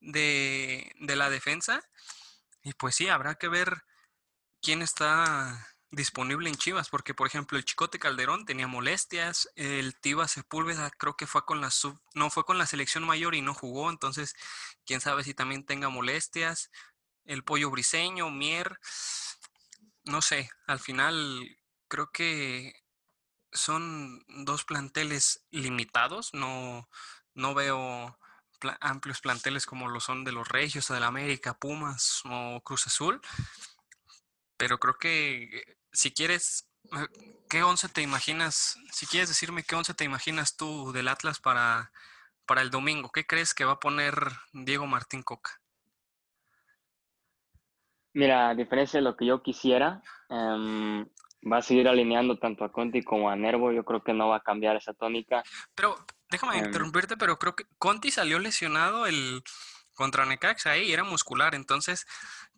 de, 0.00 0.92
de 1.00 1.16
la 1.16 1.30
defensa. 1.30 1.82
Y 2.62 2.72
pues 2.74 2.96
sí, 2.96 3.08
habrá 3.08 3.36
que 3.36 3.48
ver 3.48 3.84
quién 4.60 4.82
está 4.82 5.68
disponible 5.90 6.50
en 6.50 6.56
Chivas, 6.56 6.90
porque 6.90 7.14
por 7.14 7.26
ejemplo 7.26 7.56
el 7.56 7.64
Chicote 7.64 7.98
Calderón 7.98 8.44
tenía 8.44 8.66
molestias, 8.66 9.48
el 9.56 9.94
Tiva 9.98 10.28
Sepúlveda 10.28 10.90
creo 10.90 11.16
que 11.16 11.26
fue 11.26 11.44
con 11.46 11.60
la 11.60 11.70
sub, 11.70 11.98
no 12.14 12.30
fue 12.30 12.44
con 12.44 12.58
la 12.58 12.66
selección 12.66 13.04
mayor 13.04 13.34
y 13.34 13.40
no 13.42 13.54
jugó, 13.54 13.88
entonces 13.88 14.34
quién 14.84 15.00
sabe 15.00 15.24
si 15.24 15.32
también 15.32 15.64
tenga 15.64 15.88
molestias 15.88 16.70
el 17.28 17.44
pollo 17.44 17.70
briseño, 17.70 18.30
Mier, 18.30 18.80
no 20.04 20.22
sé, 20.22 20.50
al 20.66 20.80
final 20.80 21.58
creo 21.86 22.10
que 22.10 22.72
son 23.52 24.24
dos 24.28 24.64
planteles 24.64 25.46
limitados, 25.50 26.32
no, 26.32 26.88
no 27.34 27.54
veo 27.54 28.18
amplios 28.80 29.20
planteles 29.20 29.66
como 29.66 29.88
lo 29.88 30.00
son 30.00 30.24
de 30.24 30.32
los 30.32 30.48
Regios, 30.48 30.88
de 30.88 31.00
la 31.00 31.06
América, 31.06 31.58
Pumas 31.58 32.22
o 32.24 32.62
Cruz 32.64 32.86
Azul, 32.86 33.20
pero 34.56 34.80
creo 34.80 34.98
que 34.98 35.76
si 35.92 36.12
quieres, 36.12 36.66
eh, 36.92 37.06
¿qué 37.50 37.62
once 37.62 37.90
te 37.90 38.00
imaginas? 38.00 38.78
Si 38.90 39.06
quieres 39.06 39.28
decirme 39.28 39.64
qué 39.64 39.76
once 39.76 39.92
te 39.94 40.04
imaginas 40.04 40.56
tú 40.56 40.92
del 40.92 41.08
Atlas 41.08 41.40
para, 41.40 41.92
para 42.46 42.62
el 42.62 42.70
domingo, 42.70 43.12
¿qué 43.12 43.26
crees 43.26 43.52
que 43.52 43.66
va 43.66 43.72
a 43.72 43.80
poner 43.80 44.32
Diego 44.52 44.86
Martín 44.86 45.22
Coca? 45.22 45.60
Mira, 48.18 48.48
a 48.48 48.54
diferencia 48.56 48.98
de 48.98 49.04
lo 49.04 49.16
que 49.16 49.26
yo 49.26 49.44
quisiera, 49.44 50.02
em, 50.28 51.06
va 51.48 51.58
a 51.58 51.62
seguir 51.62 51.86
alineando 51.86 52.36
tanto 52.36 52.64
a 52.64 52.72
Conti 52.72 53.04
como 53.04 53.30
a 53.30 53.36
Nervo. 53.36 53.70
Yo 53.70 53.84
creo 53.84 54.02
que 54.02 54.12
no 54.12 54.26
va 54.26 54.38
a 54.38 54.42
cambiar 54.42 54.74
esa 54.74 54.92
tónica. 54.92 55.44
Pero 55.76 55.96
déjame 56.28 56.58
em, 56.58 56.64
interrumpirte, 56.64 57.16
pero 57.16 57.38
creo 57.38 57.54
que 57.54 57.62
Conti 57.78 58.10
salió 58.10 58.40
lesionado 58.40 59.06
el 59.06 59.44
contra 59.94 60.26
Necaxa 60.26 60.76
y 60.76 60.92
era 60.92 61.04
muscular, 61.04 61.54
entonces 61.54 62.06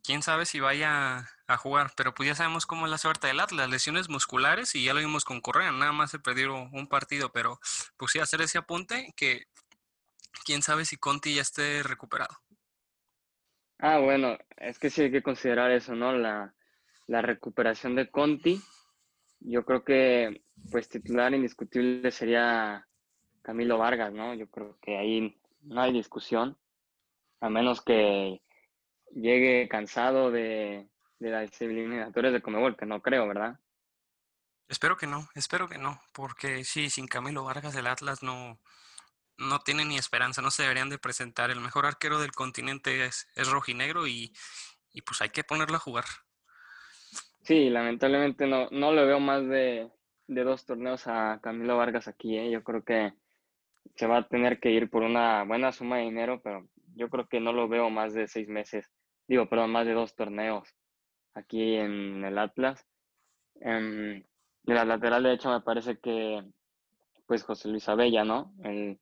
quién 0.02 0.22
sabe 0.22 0.46
si 0.46 0.60
vaya 0.60 1.28
a 1.46 1.56
jugar, 1.58 1.92
pero 1.94 2.14
pues 2.14 2.26
ya 2.26 2.34
sabemos 2.34 2.64
cómo 2.64 2.86
es 2.86 2.90
la 2.90 2.96
suerte 2.96 3.26
del 3.26 3.40
Atlas, 3.40 3.68
lesiones 3.68 4.08
musculares 4.08 4.74
y 4.74 4.84
ya 4.84 4.94
lo 4.94 5.00
vimos 5.00 5.26
con 5.26 5.42
Correa, 5.42 5.72
nada 5.72 5.92
más 5.92 6.10
se 6.10 6.18
perdió 6.18 6.54
un 6.54 6.86
partido, 6.86 7.32
pero 7.32 7.60
pues 7.98 8.12
sí 8.12 8.18
hacer 8.18 8.40
ese 8.40 8.56
apunte 8.56 9.12
que 9.14 9.44
quién 10.44 10.62
sabe 10.62 10.86
si 10.86 10.96
Conti 10.96 11.34
ya 11.34 11.42
esté 11.42 11.82
recuperado. 11.82 12.34
Ah, 13.82 13.98
bueno, 13.98 14.36
es 14.58 14.78
que 14.78 14.90
sí 14.90 15.02
hay 15.02 15.10
que 15.10 15.22
considerar 15.22 15.70
eso, 15.70 15.94
¿no? 15.94 16.12
La, 16.12 16.54
la 17.06 17.22
recuperación 17.22 17.94
de 17.94 18.10
Conti. 18.10 18.60
Yo 19.40 19.64
creo 19.64 19.84
que, 19.84 20.42
pues, 20.70 20.88
titular 20.88 21.32
indiscutible 21.32 22.10
sería 22.10 22.86
Camilo 23.40 23.78
Vargas, 23.78 24.12
¿no? 24.12 24.34
Yo 24.34 24.50
creo 24.50 24.78
que 24.82 24.98
ahí 24.98 25.40
no 25.62 25.80
hay 25.80 25.92
discusión, 25.92 26.58
a 27.40 27.48
menos 27.48 27.80
que 27.80 28.42
llegue 29.14 29.66
cansado 29.68 30.30
de, 30.30 30.86
de 31.18 31.30
las 31.30 31.60
eliminatorias 31.62 32.34
de 32.34 32.42
Comebol, 32.42 32.76
que 32.76 32.84
no 32.84 33.00
creo, 33.00 33.26
¿verdad? 33.26 33.58
Espero 34.68 34.96
que 34.96 35.06
no, 35.06 35.26
espero 35.34 35.68
que 35.68 35.78
no, 35.78 36.00
porque 36.12 36.64
sí, 36.64 36.90
sin 36.90 37.08
Camilo 37.08 37.44
Vargas 37.44 37.74
el 37.74 37.86
Atlas 37.86 38.22
no, 38.22 38.58
no 39.40 39.60
tiene 39.60 39.84
ni 39.84 39.96
esperanza, 39.96 40.42
no 40.42 40.50
se 40.50 40.62
deberían 40.62 40.90
de 40.90 40.98
presentar. 40.98 41.50
El 41.50 41.60
mejor 41.60 41.86
arquero 41.86 42.20
del 42.20 42.32
continente 42.32 43.04
es, 43.04 43.28
es 43.34 43.50
rojinegro 43.50 44.06
y, 44.06 44.32
y 44.92 45.02
pues 45.02 45.20
hay 45.22 45.30
que 45.30 45.44
ponerlo 45.44 45.76
a 45.76 45.80
jugar. 45.80 46.04
Sí, 47.42 47.70
lamentablemente 47.70 48.46
no, 48.46 48.68
no 48.70 48.92
le 48.92 49.04
veo 49.04 49.18
más 49.18 49.46
de, 49.46 49.90
de 50.26 50.44
dos 50.44 50.64
torneos 50.66 51.06
a 51.06 51.40
Camilo 51.42 51.76
Vargas 51.76 52.06
aquí. 52.06 52.36
¿eh? 52.36 52.50
Yo 52.50 52.62
creo 52.62 52.84
que 52.84 53.12
se 53.96 54.06
va 54.06 54.18
a 54.18 54.28
tener 54.28 54.60
que 54.60 54.70
ir 54.70 54.90
por 54.90 55.02
una 55.02 55.44
buena 55.44 55.72
suma 55.72 55.96
de 55.96 56.04
dinero, 56.04 56.40
pero 56.42 56.68
yo 56.94 57.08
creo 57.08 57.26
que 57.26 57.40
no 57.40 57.52
lo 57.52 57.68
veo 57.68 57.88
más 57.90 58.12
de 58.12 58.28
seis 58.28 58.48
meses. 58.48 58.90
Digo, 59.26 59.48
perdón, 59.48 59.72
más 59.72 59.86
de 59.86 59.94
dos 59.94 60.14
torneos 60.14 60.68
aquí 61.34 61.76
en 61.76 62.24
el 62.24 62.38
Atlas. 62.38 62.86
Um, 63.54 64.22
de 64.62 64.74
la 64.74 64.84
lateral 64.84 65.22
de 65.22 65.32
hecho 65.32 65.50
me 65.50 65.60
parece 65.60 65.98
que 65.98 66.42
pues 67.26 67.42
José 67.42 67.68
Luis 67.68 67.88
Abella, 67.88 68.24
¿no? 68.24 68.52
El, 68.64 69.00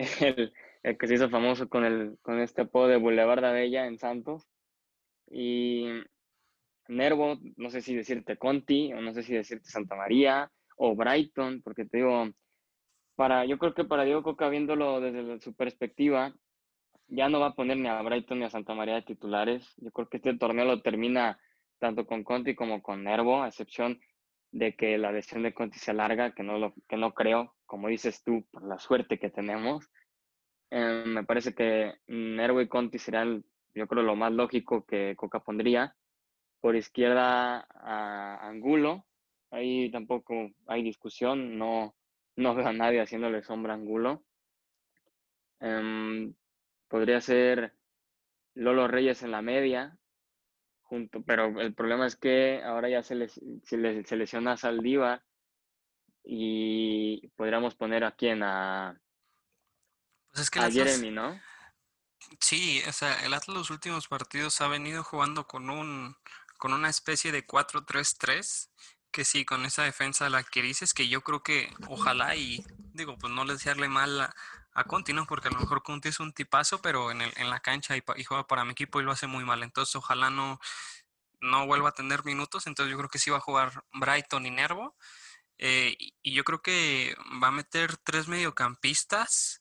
el, 0.82 0.98
que 0.98 1.06
se 1.06 1.14
hizo 1.14 1.28
famoso 1.28 1.68
con, 1.68 1.84
el, 1.84 2.18
con 2.22 2.40
este 2.40 2.62
apodo 2.62 2.88
de 2.88 2.96
Boulevard 2.96 3.40
de 3.40 3.48
Abella 3.48 3.86
en 3.86 3.98
Santos. 3.98 4.48
Y 5.30 5.86
Nervo, 6.88 7.38
no 7.56 7.70
sé 7.70 7.82
si 7.82 7.94
decirte 7.94 8.36
Conti, 8.36 8.92
o 8.92 9.00
no 9.00 9.12
sé 9.12 9.22
si 9.22 9.34
decirte 9.34 9.68
Santa 9.68 9.94
María, 9.94 10.50
o 10.76 10.96
Brighton, 10.96 11.62
porque 11.62 11.84
te 11.84 11.98
digo, 11.98 12.30
para, 13.14 13.44
yo 13.44 13.58
creo 13.58 13.74
que 13.74 13.84
para 13.84 14.04
Diego 14.04 14.22
Coca, 14.22 14.48
viéndolo 14.48 15.00
desde 15.00 15.40
su 15.40 15.54
perspectiva, 15.54 16.34
ya 17.08 17.28
no 17.28 17.40
va 17.40 17.48
a 17.48 17.54
poner 17.54 17.76
ni 17.76 17.88
a 17.88 18.00
Brighton 18.02 18.38
ni 18.38 18.44
a 18.44 18.50
Santa 18.50 18.74
María 18.74 18.94
de 18.94 19.02
titulares. 19.02 19.74
Yo 19.76 19.90
creo 19.90 20.08
que 20.08 20.16
este 20.16 20.36
torneo 20.36 20.64
lo 20.64 20.80
termina 20.80 21.38
tanto 21.78 22.06
con 22.06 22.24
Conti 22.24 22.54
como 22.54 22.82
con 22.82 23.04
Nervo, 23.04 23.42
a 23.42 23.48
excepción 23.48 24.00
de 24.52 24.74
que 24.74 24.98
la 24.98 25.12
lesión 25.12 25.42
de 25.42 25.54
Conti 25.54 25.78
se 25.78 25.90
alarga, 25.90 26.34
que 26.34 26.42
no, 26.42 26.58
lo, 26.58 26.74
que 26.88 26.96
no 26.96 27.12
creo, 27.12 27.54
como 27.70 27.86
dices 27.86 28.24
tú, 28.24 28.44
por 28.50 28.66
la 28.66 28.80
suerte 28.80 29.20
que 29.20 29.30
tenemos. 29.30 29.88
Eh, 30.72 31.04
me 31.06 31.22
parece 31.22 31.54
que 31.54 31.94
Nervo 32.08 32.60
y 32.60 32.66
Conti 32.66 32.98
serían, 32.98 33.44
yo 33.76 33.86
creo, 33.86 34.02
lo 34.02 34.16
más 34.16 34.32
lógico 34.32 34.84
que 34.84 35.14
Coca 35.14 35.38
pondría. 35.38 35.94
Por 36.60 36.74
izquierda 36.74 37.68
a 37.70 38.48
Angulo, 38.48 39.06
ahí 39.52 39.88
tampoco 39.92 40.50
hay 40.66 40.82
discusión, 40.82 41.58
no, 41.58 41.94
no 42.34 42.56
veo 42.56 42.66
a 42.66 42.72
nadie 42.72 43.02
haciéndole 43.02 43.44
sombra 43.44 43.74
a 43.74 43.76
Angulo. 43.76 44.24
Um, 45.60 46.34
podría 46.88 47.20
ser 47.20 47.76
Lolo 48.54 48.88
Reyes 48.88 49.22
en 49.22 49.30
la 49.30 49.42
media, 49.42 49.96
junto, 50.82 51.22
pero 51.22 51.60
el 51.60 51.72
problema 51.72 52.08
es 52.08 52.16
que 52.16 52.62
ahora 52.64 52.88
ya 52.88 53.04
se, 53.04 53.14
les, 53.14 53.40
se, 53.62 53.76
les, 53.76 54.10
lesiona 54.10 54.56
y 56.24 57.28
podríamos 57.36 57.74
poner 57.74 58.04
a 58.04 58.12
quién, 58.12 58.42
a, 58.42 59.00
pues 60.28 60.44
es 60.44 60.50
que 60.50 60.60
a 60.60 60.66
Atlas, 60.66 60.86
Jeremy, 60.86 61.10
¿no? 61.10 61.40
Sí, 62.40 62.82
o 62.88 62.92
sea, 62.92 63.24
el 63.24 63.34
Atlas 63.34 63.56
los 63.56 63.70
últimos 63.70 64.08
partidos 64.08 64.60
ha 64.60 64.68
venido 64.68 65.02
jugando 65.02 65.46
con 65.46 65.70
un 65.70 66.16
con 66.58 66.74
una 66.74 66.90
especie 66.90 67.32
de 67.32 67.46
4-3-3 67.46 68.68
que 69.10 69.24
sí, 69.24 69.44
con 69.44 69.64
esa 69.64 69.82
defensa 69.82 70.28
la 70.28 70.42
que 70.42 70.62
dices, 70.62 70.94
que 70.94 71.08
yo 71.08 71.22
creo 71.22 71.42
que 71.42 71.72
ojalá 71.88 72.36
y 72.36 72.64
digo, 72.92 73.16
pues 73.18 73.32
no 73.32 73.44
le 73.44 73.54
desearle 73.54 73.88
mal 73.88 74.20
a, 74.20 74.34
a 74.72 74.84
Conti, 74.84 75.12
¿no? 75.12 75.26
Porque 75.26 75.48
a 75.48 75.50
lo 75.50 75.58
mejor 75.58 75.82
Conti 75.82 76.08
es 76.08 76.20
un 76.20 76.32
tipazo, 76.32 76.80
pero 76.80 77.10
en, 77.10 77.22
el, 77.22 77.32
en 77.36 77.50
la 77.50 77.60
cancha 77.60 77.96
y, 77.96 78.02
y, 78.16 78.24
juega 78.24 78.46
para 78.46 78.64
mi 78.64 78.72
equipo 78.72 79.00
y 79.00 79.04
lo 79.04 79.12
hace 79.12 79.26
muy 79.26 79.44
mal. 79.44 79.62
Entonces, 79.62 79.96
ojalá 79.96 80.30
no, 80.30 80.60
no 81.40 81.66
vuelva 81.66 81.90
a 81.90 81.94
tener 81.94 82.24
minutos. 82.24 82.66
Entonces, 82.66 82.90
yo 82.90 82.98
creo 82.98 83.10
que 83.10 83.18
sí 83.18 83.30
va 83.30 83.38
a 83.38 83.40
jugar 83.40 83.84
Brighton 83.92 84.46
y 84.46 84.50
Nervo. 84.50 84.96
Eh, 85.62 85.94
y, 85.98 86.34
yo 86.34 86.42
creo 86.42 86.62
que 86.62 87.14
va 87.42 87.48
a 87.48 87.52
meter 87.52 87.98
tres 87.98 88.28
mediocampistas. 88.28 89.60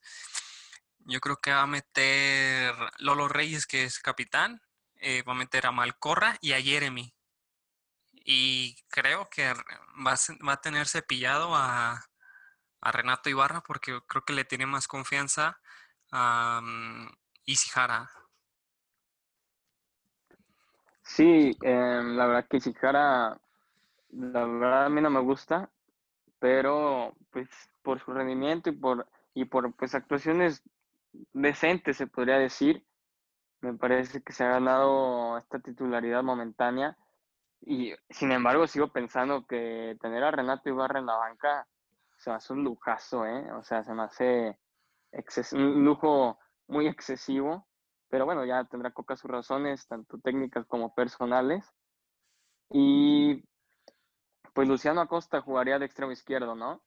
Yo 0.99 1.19
creo 1.19 1.37
que 1.37 1.51
va 1.51 1.63
a 1.63 1.67
meter 1.67 2.73
Lolo 2.99 3.27
Reyes, 3.27 3.67
que 3.67 3.83
es 3.83 3.99
capitán. 3.99 4.61
Eh, 4.95 5.23
va 5.23 5.33
a 5.33 5.35
meter 5.35 5.65
a 5.65 5.71
Malcorra 5.71 6.37
y 6.41 6.53
a 6.53 6.61
Jeremy. 6.61 7.13
Y 8.13 8.77
creo 8.87 9.29
que 9.29 9.53
va 9.53 10.13
a, 10.13 10.45
va 10.47 10.53
a 10.53 10.61
tener 10.61 10.87
cepillado 10.87 11.53
a, 11.55 12.01
a 12.81 12.91
Renato 12.91 13.29
Ibarra 13.29 13.61
porque 13.61 13.99
creo 14.07 14.23
que 14.23 14.33
le 14.33 14.45
tiene 14.45 14.65
más 14.65 14.87
confianza 14.87 15.59
a 16.11 16.61
um, 16.63 17.09
Isijara. 17.45 18.09
Sí, 21.03 21.57
eh, 21.61 22.01
la 22.05 22.27
verdad 22.27 22.47
que 22.49 22.57
Isijara, 22.57 23.37
la 24.11 24.45
verdad 24.45 24.85
a 24.85 24.89
mí 24.89 25.01
no 25.01 25.09
me 25.09 25.19
gusta, 25.19 25.69
pero 26.39 27.15
pues 27.31 27.49
por 27.81 27.99
su 27.99 28.11
rendimiento 28.11 28.69
y 28.69 28.73
por, 28.73 29.07
y 29.33 29.45
por 29.45 29.73
pues 29.75 29.95
actuaciones 29.95 30.63
decentes 31.33 31.97
se 31.97 32.07
podría 32.07 32.37
decir, 32.37 32.85
me 33.61 33.73
parece 33.73 34.21
que 34.21 34.33
se 34.33 34.43
ha 34.43 34.49
ganado 34.49 35.37
esta 35.37 35.59
titularidad 35.59 36.23
momentánea 36.23 36.97
y 37.61 37.93
sin 38.09 38.31
embargo 38.31 38.67
sigo 38.67 38.91
pensando 38.91 39.45
que 39.45 39.97
tener 40.01 40.23
a 40.23 40.31
Renato 40.31 40.69
Ibarra 40.69 40.99
en 40.99 41.05
la 41.05 41.15
banca 41.15 41.67
se 42.19 42.29
me 42.29 42.35
hace 42.35 42.53
un 42.53 42.63
lujazo, 42.63 43.25
¿eh? 43.25 43.51
O 43.53 43.63
sea, 43.63 43.83
se 43.83 43.93
me 43.93 44.03
hace 44.03 44.59
un 45.53 45.85
lujo 45.85 46.37
muy 46.67 46.87
excesivo, 46.87 47.67
pero 48.09 48.25
bueno, 48.25 48.45
ya 48.45 48.65
tendrá 48.65 48.91
Coca 48.91 49.15
sus 49.15 49.31
razones, 49.31 49.87
tanto 49.87 50.19
técnicas 50.19 50.65
como 50.65 50.93
personales. 50.93 51.65
Y 52.69 53.43
pues 54.59 54.67
Luciano 54.67 54.99
Acosta 54.99 55.39
jugaría 55.39 55.79
de 55.79 55.85
extremo 55.85 56.11
izquierdo, 56.11 56.53
¿no? 56.53 56.83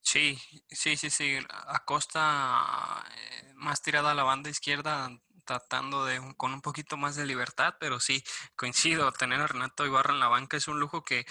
Sí, 0.00 0.38
sí, 0.70 0.96
sí, 0.96 1.10
sí. 1.10 1.36
Acosta 1.66 3.04
eh, 3.14 3.52
más 3.56 3.82
tirada 3.82 4.12
a 4.12 4.14
la 4.14 4.22
banda 4.22 4.48
izquierda, 4.48 5.10
tratando 5.44 6.06
de 6.06 6.18
con 6.38 6.54
un 6.54 6.62
poquito 6.62 6.96
más 6.96 7.14
de 7.14 7.26
libertad, 7.26 7.74
pero 7.78 8.00
sí, 8.00 8.24
coincido, 8.56 9.12
tener 9.12 9.42
a 9.42 9.48
Renato 9.48 9.84
Ibarra 9.84 10.14
en 10.14 10.20
la 10.20 10.28
banca 10.28 10.56
es 10.56 10.66
un 10.66 10.80
lujo 10.80 11.04
que 11.04 11.26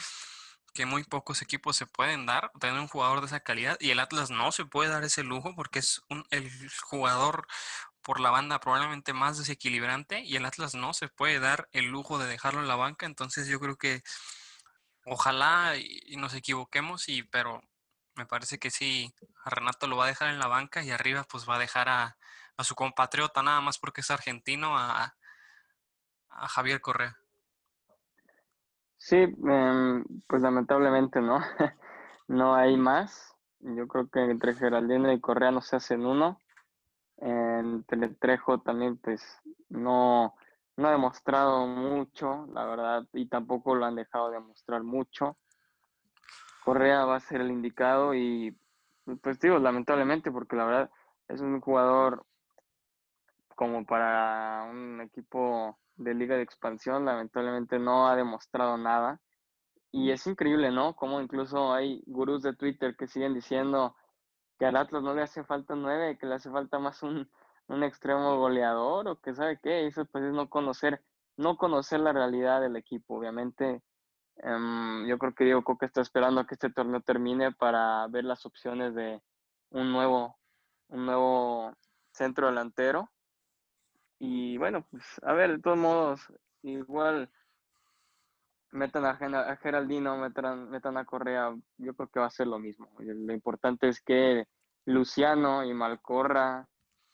que 0.75 0.85
muy 0.85 1.03
pocos 1.03 1.41
equipos 1.41 1.75
se 1.75 1.87
pueden 1.87 2.27
dar, 2.27 2.51
tener 2.59 2.79
un 2.79 2.87
jugador 2.87 3.21
de 3.21 3.25
esa 3.25 3.39
calidad, 3.39 3.77
y 3.79 3.89
el 3.89 3.99
Atlas 3.99 4.29
no 4.29 4.51
se 4.51 4.65
puede 4.65 4.91
dar 4.91 5.03
ese 5.03 5.23
lujo 5.23 5.55
porque 5.55 5.79
es 5.79 6.03
un, 6.07 6.23
el 6.29 6.51
jugador 6.83 7.47
por 8.03 8.19
la 8.19 8.29
banda 8.29 8.59
probablemente 8.59 9.11
más 9.11 9.39
desequilibrante, 9.39 10.19
y 10.19 10.35
el 10.35 10.45
Atlas 10.45 10.75
no 10.75 10.93
se 10.93 11.07
puede 11.07 11.39
dar 11.39 11.67
el 11.71 11.85
lujo 11.85 12.19
de 12.19 12.27
dejarlo 12.27 12.61
en 12.61 12.67
la 12.67 12.75
banca, 12.75 13.07
entonces 13.07 13.47
yo 13.47 13.59
creo 13.59 13.75
que 13.75 14.03
ojalá 15.05 15.75
y, 15.77 16.15
nos 16.17 16.33
equivoquemos, 16.33 17.09
y, 17.09 17.23
pero 17.23 17.61
me 18.15 18.25
parece 18.25 18.59
que 18.59 18.69
sí, 18.69 19.13
a 19.43 19.49
Renato 19.49 19.87
lo 19.87 19.97
va 19.97 20.05
a 20.05 20.09
dejar 20.09 20.29
en 20.29 20.39
la 20.39 20.47
banca 20.47 20.83
y 20.83 20.91
arriba 20.91 21.25
pues 21.29 21.47
va 21.47 21.55
a 21.55 21.59
dejar 21.59 21.89
a, 21.89 22.17
a 22.57 22.63
su 22.63 22.75
compatriota 22.75 23.41
nada 23.43 23.61
más 23.61 23.77
porque 23.77 24.01
es 24.01 24.11
argentino, 24.11 24.77
a, 24.77 25.15
a 26.29 26.47
Javier 26.47 26.81
Correa. 26.81 27.17
Sí, 28.97 29.17
eh, 29.17 30.03
pues 30.27 30.41
lamentablemente 30.41 31.21
no, 31.21 31.39
no 32.27 32.55
hay 32.55 32.77
más. 32.77 33.35
Yo 33.59 33.87
creo 33.87 34.07
que 34.09 34.19
entre 34.19 34.53
Geraldino 34.53 35.11
y 35.11 35.19
Correa 35.19 35.51
no 35.51 35.61
se 35.61 35.75
hacen 35.75 36.05
uno. 36.05 36.39
Entre 37.17 38.09
Trejo 38.09 38.61
también 38.61 38.97
pues 38.97 39.23
no, 39.69 40.35
no 40.81 40.87
ha 40.87 40.91
demostrado 40.91 41.67
mucho, 41.67 42.47
la 42.53 42.65
verdad, 42.65 43.07
y 43.13 43.27
tampoco 43.27 43.75
lo 43.75 43.85
han 43.85 43.95
dejado 43.95 44.31
demostrar 44.31 44.83
mucho. 44.83 45.37
Correa 46.65 47.05
va 47.05 47.15
a 47.15 47.19
ser 47.19 47.41
el 47.41 47.51
indicado 47.51 48.13
y 48.13 48.57
pues 49.21 49.39
digo, 49.39 49.59
lamentablemente, 49.59 50.31
porque 50.31 50.55
la 50.55 50.65
verdad 50.65 50.91
es 51.27 51.41
un 51.41 51.59
jugador 51.61 52.25
como 53.55 53.85
para 53.85 54.67
un 54.69 55.01
equipo 55.01 55.77
de 55.95 56.13
liga 56.13 56.35
de 56.35 56.43
expansión, 56.43 57.05
lamentablemente 57.05 57.77
no 57.79 58.07
ha 58.07 58.15
demostrado 58.15 58.77
nada. 58.77 59.19
Y 59.91 60.11
es 60.11 60.25
increíble, 60.25 60.71
¿no? 60.71 60.95
Como 60.95 61.21
incluso 61.21 61.73
hay 61.73 62.01
gurús 62.07 62.41
de 62.43 62.55
Twitter 62.55 62.95
que 62.95 63.07
siguen 63.07 63.33
diciendo 63.33 63.95
que 64.57 64.65
al 64.65 64.77
Atlas 64.77 65.03
no 65.03 65.13
le 65.13 65.23
hace 65.23 65.43
falta 65.43 65.75
nueve, 65.75 66.17
que 66.17 66.25
le 66.25 66.35
hace 66.35 66.49
falta 66.49 66.79
más 66.79 67.03
un, 67.03 67.29
un 67.71 67.83
extremo 67.83 68.37
goleador 68.37 69.07
o 69.07 69.19
que 69.19 69.33
sabe 69.33 69.59
qué. 69.61 69.87
Eso 69.87 70.05
pues 70.05 70.25
es 70.25 70.33
no 70.33 70.49
conocer, 70.49 71.01
no 71.37 71.57
conocer 71.57 71.99
la 72.01 72.13
realidad 72.13 72.61
del 72.61 72.75
equipo. 72.75 73.17
Obviamente, 73.17 73.81
um, 74.43 75.05
yo 75.07 75.17
creo 75.17 75.33
que 75.33 75.45
Diego 75.45 75.63
Coca 75.63 75.85
está 75.85 76.01
esperando 76.01 76.41
a 76.41 76.47
que 76.47 76.55
este 76.55 76.69
torneo 76.69 77.01
termine 77.01 77.51
para 77.51 78.07
ver 78.07 78.25
las 78.25 78.45
opciones 78.45 78.93
de 78.93 79.21
un 79.69 79.91
nuevo, 79.91 80.37
un 80.89 81.05
nuevo 81.05 81.73
centro 82.11 82.47
delantero 82.47 83.09
Y 84.19 84.57
bueno, 84.57 84.85
pues 84.91 85.03
a 85.23 85.33
ver, 85.33 85.51
de 85.51 85.59
todos 85.59 85.77
modos, 85.77 86.21
igual 86.63 87.31
metan 88.71 89.05
a, 89.05 89.55
Geraldino, 89.57 90.17
metan, 90.17 90.69
metan 90.69 90.97
a 90.97 91.05
Correa, 91.05 91.55
yo 91.77 91.93
creo 91.95 92.09
que 92.09 92.19
va 92.19 92.27
a 92.27 92.29
ser 92.31 92.47
lo 92.47 92.59
mismo. 92.59 92.89
Lo 92.99 93.33
importante 93.33 93.87
es 93.89 94.01
que 94.01 94.45
Luciano 94.85 95.63
y 95.63 95.73
Malcorra 95.73 96.67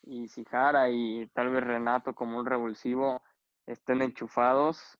y 0.07 0.27
Sijara 0.29 0.89
y 0.89 1.27
tal 1.33 1.49
vez 1.49 1.63
Renato 1.63 2.13
como 2.15 2.39
un 2.39 2.45
revulsivo 2.45 3.21
estén 3.65 4.01
enchufados 4.01 4.97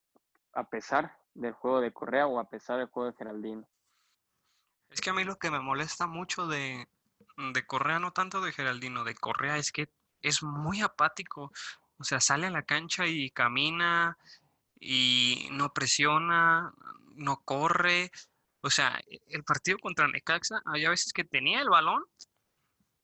a 0.53 0.65
pesar 0.69 1.17
del 1.33 1.53
juego 1.53 1.81
de 1.81 1.93
Correa 1.93 2.27
o 2.27 2.39
a 2.39 2.49
pesar 2.49 2.79
del 2.79 2.87
juego 2.87 3.11
de 3.11 3.17
Geraldino. 3.17 3.67
Es 4.89 5.01
que 5.01 5.09
a 5.09 5.13
mí 5.13 5.23
lo 5.23 5.37
que 5.37 5.51
me 5.51 5.59
molesta 5.59 6.07
mucho 6.07 6.47
de, 6.47 6.87
de 7.53 7.65
Correa, 7.65 7.99
no 7.99 8.11
tanto 8.11 8.41
de 8.41 8.51
Geraldino, 8.51 9.03
de 9.03 9.15
Correa 9.15 9.57
es 9.57 9.71
que 9.71 9.89
es 10.21 10.43
muy 10.43 10.81
apático. 10.81 11.51
O 11.99 12.03
sea, 12.03 12.19
sale 12.19 12.47
a 12.47 12.51
la 12.51 12.63
cancha 12.63 13.05
y 13.05 13.29
camina 13.31 14.17
y 14.79 15.49
no 15.51 15.73
presiona, 15.73 16.73
no 17.15 17.41
corre. 17.43 18.11
O 18.61 18.69
sea, 18.69 18.99
el 19.27 19.43
partido 19.43 19.77
contra 19.79 20.07
Necaxa, 20.07 20.61
había 20.65 20.89
veces 20.89 21.13
que 21.13 21.23
tenía 21.23 21.61
el 21.61 21.69
balón 21.69 22.03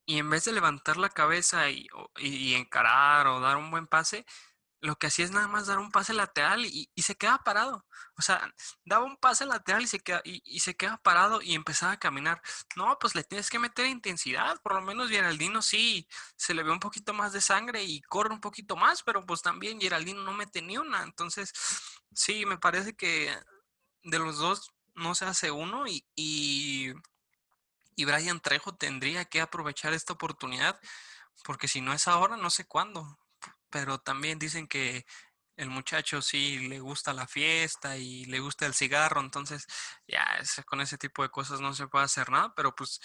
y 0.05 0.19
en 0.19 0.29
vez 0.29 0.45
de 0.45 0.53
levantar 0.53 0.97
la 0.97 1.09
cabeza 1.09 1.69
y, 1.69 1.87
y 2.17 2.55
encarar 2.55 3.27
o 3.27 3.39
dar 3.39 3.57
un 3.57 3.71
buen 3.71 3.87
pase, 3.87 4.25
lo 4.83 4.97
que 4.97 5.07
hacía 5.07 5.23
es 5.25 5.31
nada 5.31 5.47
más 5.47 5.67
dar 5.67 5.79
un 5.79 5.91
pase 5.91 6.13
lateral 6.13 6.65
y, 6.65 6.89
se 6.97 7.15
queda 7.15 7.37
parado. 7.43 7.85
O 8.17 8.21
sea, 8.21 8.53
daba 8.83 9.05
un 9.05 9.15
pase 9.17 9.45
lateral 9.45 9.83
y 9.83 9.87
se, 9.87 9.99
queda, 9.99 10.21
y, 10.25 10.59
se 10.59 10.75
queda 10.75 10.97
parado 10.97 11.41
y 11.41 11.55
empezaba 11.55 11.93
a 11.93 11.99
caminar. 11.99 12.41
No, 12.75 12.97
pues 12.99 13.15
le 13.15 13.23
tienes 13.23 13.49
que 13.49 13.59
meter 13.59 13.85
intensidad. 13.85 14.61
Por 14.61 14.75
lo 14.75 14.81
menos 14.81 15.09
Geraldino 15.09 15.61
sí 15.61 16.07
se 16.35 16.53
le 16.53 16.63
ve 16.63 16.71
un 16.71 16.81
poquito 16.81 17.13
más 17.13 17.31
de 17.31 17.39
sangre 17.39 17.83
y 17.83 18.01
corre 18.01 18.33
un 18.33 18.41
poquito 18.41 18.75
más, 18.75 19.03
pero 19.03 19.25
pues 19.25 19.41
también 19.41 19.79
Geraldino 19.79 20.21
no 20.23 20.33
mete 20.33 20.61
ni 20.61 20.77
una. 20.77 21.03
Entonces, 21.03 21.53
sí, 22.13 22.45
me 22.45 22.57
parece 22.57 22.93
que 22.95 23.33
de 24.03 24.19
los 24.19 24.37
dos 24.37 24.69
no 24.95 25.15
se 25.15 25.25
hace 25.25 25.49
uno 25.51 25.85
y, 25.87 26.93
y, 27.95 28.06
Brian 28.06 28.39
Trejo 28.39 28.75
tendría 28.75 29.25
que 29.25 29.41
aprovechar 29.41 29.93
esta 29.93 30.13
oportunidad 30.13 30.79
porque 31.43 31.67
si 31.67 31.82
no 31.82 31.93
es 31.93 32.08
ahora, 32.08 32.38
no 32.38 32.49
sé 32.49 32.65
cuándo 32.65 33.17
pero 33.73 33.97
también 33.97 34.38
dicen 34.38 34.67
que 34.67 35.03
el 35.58 35.71
muchacho 35.71 36.21
sí 36.21 36.60
le 36.67 36.79
gusta 36.79 37.12
la 37.12 37.25
fiesta 37.25 37.97
y 37.97 38.25
le 38.25 38.39
gusta 38.39 38.67
el 38.67 38.75
cigarro, 38.75 39.19
entonces 39.19 39.65
ya 40.08 40.23
con 40.65 40.79
ese 40.79 40.99
tipo 40.99 41.23
de 41.23 41.29
cosas 41.29 41.60
no 41.60 41.73
se 41.73 41.88
puede 41.88 42.06
hacer 42.06 42.29
nada, 42.29 42.53
pero 42.56 42.75
pues 42.75 43.01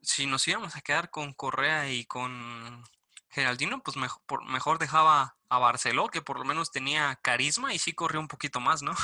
si 0.00 0.24
nos 0.24 0.48
íbamos 0.48 0.76
a 0.76 0.80
quedar 0.80 1.10
con 1.10 1.34
Correa 1.34 1.90
y 1.90 2.06
con 2.06 2.82
Geraldino, 3.28 3.82
pues 3.82 3.98
mejor, 3.98 4.22
mejor 4.46 4.78
dejaba 4.78 5.36
a 5.50 5.58
Barceló, 5.58 6.08
que 6.08 6.22
por 6.22 6.38
lo 6.38 6.46
menos 6.46 6.70
tenía 6.70 7.18
carisma 7.22 7.74
y 7.74 7.78
sí 7.78 7.92
corrió 7.92 8.18
un 8.18 8.28
poquito 8.28 8.60
más, 8.60 8.82
¿no? 8.82 8.94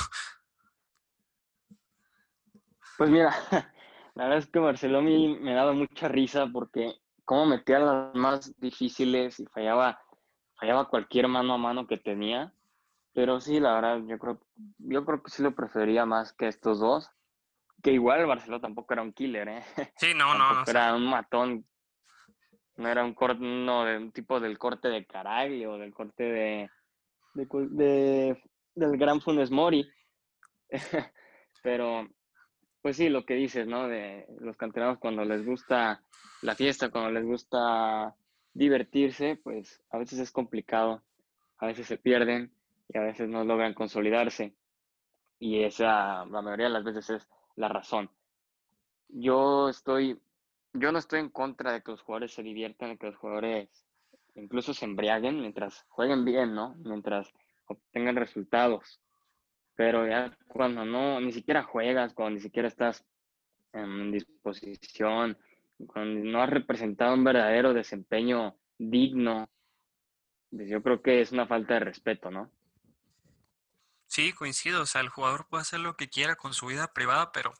Pues 2.97 3.11
mira, 3.11 3.71
la 4.19 4.25
verdad 4.25 4.39
es 4.39 4.47
que 4.47 4.59
Barceló 4.59 5.01
me, 5.01 5.39
me 5.39 5.53
daba 5.53 5.71
mucha 5.71 6.09
risa 6.09 6.45
porque 6.51 6.93
como 7.23 7.45
metía 7.45 7.79
las 7.79 8.13
más 8.15 8.59
difíciles 8.59 9.39
y 9.39 9.45
fallaba 9.45 9.97
fallaba 10.59 10.89
cualquier 10.89 11.29
mano 11.29 11.53
a 11.53 11.57
mano 11.57 11.87
que 11.87 11.97
tenía. 11.97 12.53
Pero 13.13 13.39
sí, 13.39 13.61
la 13.61 13.75
verdad, 13.75 14.01
yo 14.05 14.19
creo, 14.19 14.41
yo 14.77 15.05
creo 15.05 15.23
que 15.23 15.31
sí 15.31 15.41
lo 15.41 15.55
prefería 15.55 16.05
más 16.05 16.33
que 16.33 16.47
estos 16.47 16.79
dos. 16.79 17.09
Que 17.81 17.93
igual 17.93 18.19
el 18.19 18.27
Barcelona 18.27 18.61
tampoco 18.61 18.93
era 18.93 19.03
un 19.03 19.13
killer, 19.13 19.47
¿eh? 19.47 19.63
Sí, 19.95 20.13
no, 20.13 20.35
no, 20.35 20.53
no. 20.53 20.63
Era 20.67 20.93
un 20.93 21.05
matón. 21.05 21.65
No 22.75 22.89
era 22.89 23.05
un 23.05 23.13
corte, 23.13 23.39
no, 23.41 23.85
de 23.85 23.97
un 23.97 24.11
tipo 24.11 24.41
del 24.41 24.57
corte 24.57 24.89
de 24.89 25.05
Caraglio 25.05 25.73
o 25.73 25.77
del 25.77 25.93
corte 25.93 26.23
de, 26.23 26.69
de, 27.33 28.43
del 28.75 28.97
gran 28.97 29.21
Funes 29.21 29.49
Mori. 29.49 29.89
Pero, 31.63 32.05
pues 32.81 32.97
sí, 32.97 33.09
lo 33.09 33.25
que 33.25 33.35
dices, 33.35 33.67
¿no? 33.67 33.87
De 33.87 34.25
los 34.39 34.57
canteranos 34.57 34.99
cuando 34.99 35.25
les 35.25 35.45
gusta 35.45 36.01
la 36.41 36.55
fiesta, 36.55 36.89
cuando 36.89 37.11
les 37.11 37.25
gusta 37.25 38.15
divertirse, 38.53 39.39
pues 39.43 39.81
a 39.89 39.97
veces 39.97 40.19
es 40.19 40.31
complicado, 40.31 41.03
a 41.57 41.67
veces 41.67 41.87
se 41.87 41.97
pierden 41.97 42.51
y 42.87 42.97
a 42.97 43.01
veces 43.01 43.27
no 43.27 43.43
logran 43.43 43.73
consolidarse. 43.73 44.53
Y 45.39 45.63
esa, 45.63 46.25
la 46.25 46.41
mayoría 46.41 46.67
de 46.67 46.73
las 46.73 46.83
veces 46.83 47.09
es 47.09 47.27
la 47.55 47.67
razón. 47.67 48.09
Yo 49.09 49.69
estoy, 49.69 50.19
yo 50.73 50.91
no 50.91 50.99
estoy 50.99 51.19
en 51.19 51.29
contra 51.29 51.73
de 51.73 51.81
que 51.81 51.91
los 51.91 52.01
jugadores 52.01 52.33
se 52.33 52.43
diviertan, 52.43 52.89
de 52.89 52.97
que 52.97 53.07
los 53.07 53.17
jugadores 53.17 53.69
incluso 54.35 54.73
se 54.73 54.85
embriaguen 54.85 55.39
mientras 55.41 55.85
jueguen 55.89 56.25
bien, 56.25 56.53
¿no? 56.53 56.75
Mientras 56.79 57.31
obtengan 57.65 58.15
resultados. 58.15 58.99
Pero 59.79 60.05
ya 60.05 60.37
cuando 60.49 60.83
no, 60.83 61.21
ni 61.21 61.31
siquiera 61.31 61.63
juegas, 61.63 62.13
cuando 62.13 62.35
ni 62.35 62.41
siquiera 62.41 62.67
estás 62.67 63.05
en 63.71 64.11
disposición, 64.11 65.37
cuando 65.87 66.19
no 66.29 66.43
has 66.43 66.49
representado 66.49 67.13
un 67.13 67.23
verdadero 67.23 67.73
desempeño 67.73 68.57
digno, 68.77 69.49
pues 70.51 70.67
yo 70.67 70.83
creo 70.83 71.01
que 71.01 71.21
es 71.21 71.31
una 71.31 71.47
falta 71.47 71.75
de 71.75 71.79
respeto, 71.79 72.29
¿no? 72.29 72.51
Sí, 74.07 74.33
coincido. 74.33 74.81
O 74.81 74.85
sea, 74.85 74.99
el 74.99 75.07
jugador 75.07 75.47
puede 75.47 75.61
hacer 75.61 75.79
lo 75.79 75.95
que 75.95 76.09
quiera 76.09 76.35
con 76.35 76.53
su 76.53 76.65
vida 76.65 76.91
privada, 76.91 77.31
pero 77.31 77.53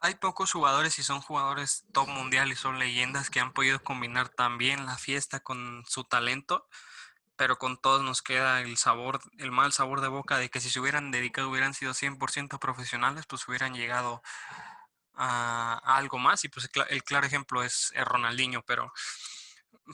hay 0.00 0.16
pocos 0.16 0.50
jugadores 0.50 0.98
y 0.98 1.04
son 1.04 1.20
jugadores 1.20 1.86
top 1.92 2.08
mundial 2.08 2.50
y 2.50 2.56
son 2.56 2.80
leyendas 2.80 3.30
que 3.30 3.38
han 3.38 3.52
podido 3.52 3.80
combinar 3.84 4.30
también 4.30 4.84
la 4.84 4.98
fiesta 4.98 5.38
con 5.38 5.84
su 5.86 6.02
talento, 6.02 6.66
pero 7.36 7.58
con 7.58 7.76
todos 7.76 8.02
nos 8.02 8.22
queda 8.22 8.60
el 8.60 8.76
sabor, 8.76 9.20
el 9.38 9.50
mal 9.50 9.72
sabor 9.72 10.00
de 10.00 10.08
boca 10.08 10.38
de 10.38 10.50
que 10.50 10.60
si 10.60 10.70
se 10.70 10.80
hubieran 10.80 11.10
dedicado, 11.10 11.50
hubieran 11.50 11.74
sido 11.74 11.94
100% 11.94 12.58
profesionales, 12.58 13.26
pues 13.26 13.46
hubieran 13.48 13.74
llegado 13.74 14.22
a, 15.14 15.80
algo 15.96 16.18
más 16.18 16.44
y 16.44 16.48
pues 16.48 16.70
el, 16.88 17.04
claro 17.04 17.26
ejemplo 17.26 17.62
es, 17.62 17.92
Ronaldinho, 17.96 18.62
pero 18.62 18.92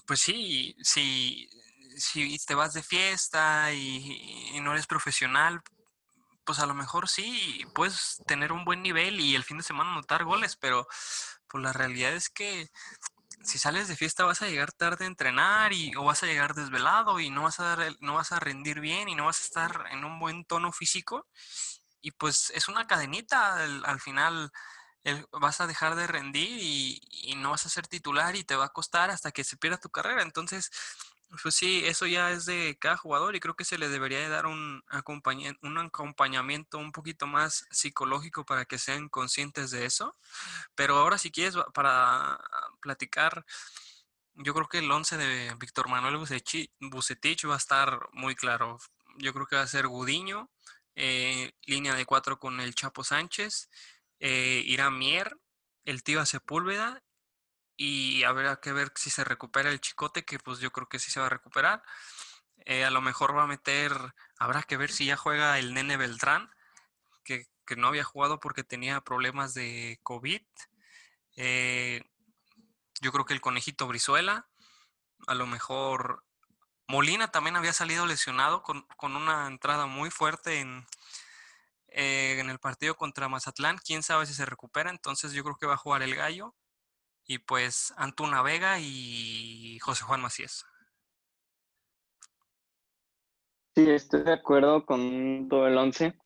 pues 0.07 0.20
sí, 0.20 0.77
si, 0.83 1.48
si 1.96 2.38
te 2.46 2.55
vas 2.55 2.74
de 2.74 2.83
fiesta 2.83 3.72
y, 3.72 4.59
no 4.61 4.72
eres 4.72 4.87
profesional, 4.87 5.62
pues 6.44 6.59
a 6.59 6.66
lo 6.66 6.74
mejor 6.74 7.09
sí, 7.09 7.64
puedes 7.74 8.22
tener 8.27 8.53
un 8.53 8.64
buen 8.64 8.83
nivel 8.83 9.20
y 9.20 9.35
el 9.35 9.44
fin 9.44 9.59
de 9.59 9.64
semana 9.64 9.92
anotar 9.92 10.24
goles, 10.24 10.57
pero 10.57 10.87
pues 11.48 11.62
la 11.62 11.72
realidad 11.72 12.12
es 12.12 12.29
que 12.29 12.70
si 13.42 13.59
sales 13.59 13.88
de 13.88 13.96
fiesta 13.96 14.24
vas 14.24 14.42
a 14.42 14.48
llegar 14.48 14.72
tarde 14.72 15.05
a 15.05 15.09
entrenar 15.09 15.72
y, 15.72 15.94
o 15.96 16.05
vas 16.05 16.22
a 16.22 16.27
llegar 16.27 16.55
desvelado 16.55 17.20
y 17.20 17.31
no 17.31 17.44
vas 17.44 17.61
a, 17.61 17.77
dar, 17.77 17.96
no 18.01 18.14
vas 18.14 18.33
a 18.33 18.40
rendir 18.40 18.81
bien 18.81 19.09
y 19.09 19.14
no 19.14 19.27
vas 19.27 19.40
a 19.40 19.44
estar 19.44 19.85
en 19.90 20.05
un 20.05 20.18
buen 20.18 20.44
tono 20.44 20.72
físico 20.72 21.27
y 22.01 22.12
pues 22.12 22.51
es 22.55 22.68
una 22.68 22.87
cadenita 22.87 23.62
al 23.62 24.01
final 24.01 24.51
vas 25.33 25.61
a 25.61 25.66
dejar 25.66 25.94
de 25.94 26.07
rendir 26.07 26.59
y, 26.61 27.35
no 27.37 27.51
vas 27.51 27.66
a 27.66 27.68
ser 27.68 27.87
titular 27.87 28.35
y 28.37 28.44
te 28.44 28.57
va 28.57 28.66
a 28.66 28.72
costar 28.72 29.11
hasta 29.11 29.31
que 29.31 29.44
se 29.44 29.57
pierda 29.57 29.79
tu 29.79 29.90
carrera. 29.90 30.22
Entonces, 30.22 30.70
pues 31.42 31.54
sí, 31.54 31.82
eso 31.84 32.06
ya 32.06 32.30
es 32.30 32.46
de 32.46 32.76
cada 32.80 32.96
jugador 32.96 33.36
y 33.36 33.40
creo 33.40 33.54
que 33.54 33.64
se 33.64 33.78
le 33.78 33.88
debería 33.88 34.20
de 34.20 34.28
dar 34.28 34.46
un, 34.46 34.82
un 35.62 35.78
acompañamiento 35.78 36.78
un 36.78 36.92
poquito 36.92 37.26
más 37.26 37.66
psicológico 37.70 38.44
para 38.44 38.64
que 38.64 38.78
sean 38.78 39.08
conscientes 39.08 39.70
de 39.70 39.84
eso. 39.84 40.16
Pero 40.74 40.96
ahora 40.96 41.18
si 41.18 41.30
quieres, 41.30 41.56
para 41.74 42.38
platicar, 42.80 43.44
yo 44.34 44.54
creo 44.54 44.68
que 44.68 44.78
el 44.78 44.90
11 44.90 45.16
de 45.16 45.54
Víctor 45.58 45.88
Manuel 45.88 46.16
Bucetich 46.16 47.46
va 47.46 47.54
a 47.54 47.58
estar 47.58 48.08
muy 48.12 48.34
claro. 48.34 48.78
Yo 49.18 49.32
creo 49.34 49.46
que 49.46 49.56
va 49.56 49.62
a 49.62 49.66
ser 49.66 49.88
Gudiño, 49.88 50.50
eh, 50.94 51.52
línea 51.66 51.94
de 51.94 52.06
cuatro 52.06 52.38
con 52.38 52.60
el 52.60 52.74
Chapo 52.74 53.04
Sánchez 53.04 53.68
eh, 54.20 54.62
Irán 54.66 54.98
Mier, 54.98 55.38
el 55.84 56.02
tío 56.02 56.24
Sepúlveda 56.26 57.02
y 57.78 58.24
habrá 58.24 58.60
que 58.60 58.72
ver 58.72 58.92
si 58.96 59.08
se 59.08 59.24
recupera 59.24 59.70
el 59.70 59.80
chicote, 59.80 60.24
que 60.24 60.38
pues 60.40 60.58
yo 60.58 60.72
creo 60.72 60.88
que 60.88 60.98
sí 60.98 61.10
se 61.12 61.20
va 61.20 61.26
a 61.26 61.30
recuperar. 61.30 61.82
Eh, 62.66 62.84
a 62.84 62.90
lo 62.90 63.00
mejor 63.00 63.36
va 63.36 63.44
a 63.44 63.46
meter, 63.46 63.92
habrá 64.38 64.64
que 64.64 64.76
ver 64.76 64.90
si 64.90 65.06
ya 65.06 65.16
juega 65.16 65.58
el 65.58 65.74
nene 65.74 65.96
Beltrán, 65.96 66.50
que, 67.24 67.46
no 67.76 67.88
había 67.88 68.04
jugado 68.04 68.40
porque 68.40 68.64
tenía 68.64 69.00
problemas 69.02 69.54
de 69.54 70.00
COVID. 70.02 70.42
Eh, 71.36 72.02
yo 73.00 73.12
creo 73.12 73.24
que 73.26 73.34
el 73.34 73.40
conejito 73.40 73.86
Brizuela, 73.86 74.48
a 75.26 75.34
lo 75.34 75.46
mejor 75.46 76.24
Molina 76.88 77.30
también 77.30 77.56
había 77.56 77.72
salido 77.72 78.06
lesionado 78.06 78.62
con, 78.62 78.82
con 78.96 79.16
una 79.16 79.46
entrada 79.46 79.86
muy 79.86 80.10
fuerte 80.10 80.60
en, 80.60 80.86
eh, 81.88 82.38
en 82.40 82.50
el 82.50 82.58
partido 82.58 82.96
contra 82.96 83.28
Mazatlán. 83.28 83.78
Quién 83.78 84.02
sabe 84.02 84.26
si 84.26 84.34
se 84.34 84.46
recupera. 84.46 84.90
Entonces 84.90 85.32
yo 85.32 85.44
creo 85.44 85.56
que 85.56 85.66
va 85.66 85.74
a 85.74 85.78
jugar 85.78 86.02
el 86.02 86.14
Gallo. 86.14 86.56
Y 87.30 87.40
pues 87.40 87.92
Antuna 87.98 88.40
Vega 88.40 88.78
y 88.80 89.78
José 89.80 90.02
Juan 90.02 90.22
Macías. 90.22 90.64
Sí, 93.76 93.90
estoy 93.90 94.22
de 94.22 94.32
acuerdo 94.32 94.86
con 94.86 95.46
todo 95.46 95.68
el 95.68 95.76
once. 95.76 96.18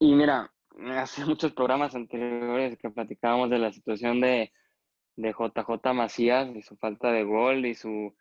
Y 0.00 0.16
mira, 0.16 0.52
hace 0.96 1.24
muchos 1.24 1.52
programas 1.52 1.94
anteriores 1.94 2.76
que 2.78 2.90
platicábamos 2.90 3.48
de 3.48 3.60
la 3.60 3.72
situación 3.72 4.20
de, 4.20 4.52
de 5.14 5.32
JJ 5.32 5.94
Macías 5.94 6.48
y 6.52 6.62
su 6.62 6.76
falta 6.76 7.12
de 7.12 7.22
gol 7.22 7.64
y 7.64 7.76
su 7.76 8.12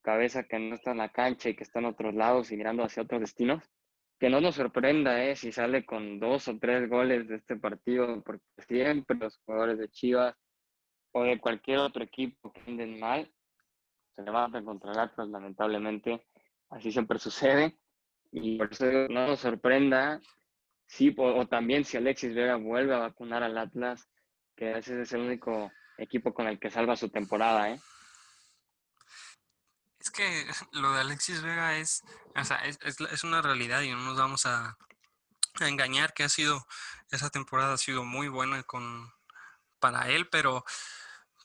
cabeza 0.00 0.44
que 0.44 0.58
no 0.58 0.74
está 0.74 0.92
en 0.92 0.98
la 0.98 1.10
cancha 1.10 1.50
y 1.50 1.54
que 1.54 1.64
está 1.64 1.80
en 1.80 1.84
otros 1.84 2.14
lados 2.14 2.50
y 2.50 2.56
mirando 2.56 2.82
hacia 2.82 3.02
otros 3.02 3.20
destinos, 3.20 3.62
que 4.18 4.30
no 4.30 4.40
nos 4.40 4.54
sorprenda 4.54 5.22
¿eh? 5.22 5.36
si 5.36 5.52
sale 5.52 5.84
con 5.84 6.18
dos 6.18 6.48
o 6.48 6.58
tres 6.58 6.88
goles 6.88 7.28
de 7.28 7.36
este 7.36 7.56
partido, 7.56 8.22
porque 8.22 8.42
siempre 8.66 9.18
los 9.18 9.36
jugadores 9.44 9.78
de 9.78 9.90
Chivas 9.90 10.34
o 11.12 11.22
de 11.24 11.38
cualquier 11.40 11.78
otro 11.78 12.02
equipo 12.02 12.52
que 12.52 12.60
anden 12.66 12.98
mal, 12.98 13.30
se 14.16 14.22
levantan 14.22 14.64
contra 14.64 14.92
el 14.92 14.98
Atlas, 14.98 15.28
lamentablemente. 15.28 16.26
Así 16.70 16.90
siempre 16.90 17.18
sucede. 17.18 17.78
Y 18.30 18.56
por 18.58 18.72
eso 18.72 18.86
no 19.10 19.26
nos 19.26 19.40
sorprenda 19.40 20.20
sí, 20.92 21.14
o, 21.16 21.46
también 21.46 21.84
si 21.84 21.96
Alexis 21.96 22.34
Vega 22.34 22.56
vuelve 22.56 22.94
a 22.94 22.98
vacunar 22.98 23.42
al 23.42 23.56
Atlas, 23.56 24.08
que 24.56 24.78
ese 24.78 25.00
es 25.00 25.12
el 25.12 25.22
único 25.22 25.72
equipo 25.96 26.34
con 26.34 26.46
el 26.46 26.58
que 26.58 26.70
salva 26.70 26.96
su 26.96 27.08
temporada, 27.08 27.70
¿eh? 27.70 27.80
Es 29.98 30.10
que 30.10 30.46
lo 30.72 30.92
de 30.92 31.00
Alexis 31.00 31.42
Vega 31.42 31.76
es, 31.78 32.02
sea, 32.42 32.58
es, 32.64 32.78
es, 32.82 33.24
una 33.24 33.40
realidad 33.40 33.80
y 33.82 33.90
no 33.90 33.98
nos 33.98 34.18
vamos 34.18 34.44
a, 34.44 34.76
a, 35.60 35.68
engañar 35.68 36.12
que 36.12 36.24
ha 36.24 36.28
sido, 36.28 36.66
esa 37.10 37.30
temporada 37.30 37.74
ha 37.74 37.78
sido 37.78 38.04
muy 38.04 38.28
buena 38.28 38.62
con, 38.62 39.10
para 39.78 40.08
él, 40.10 40.28
pero 40.28 40.64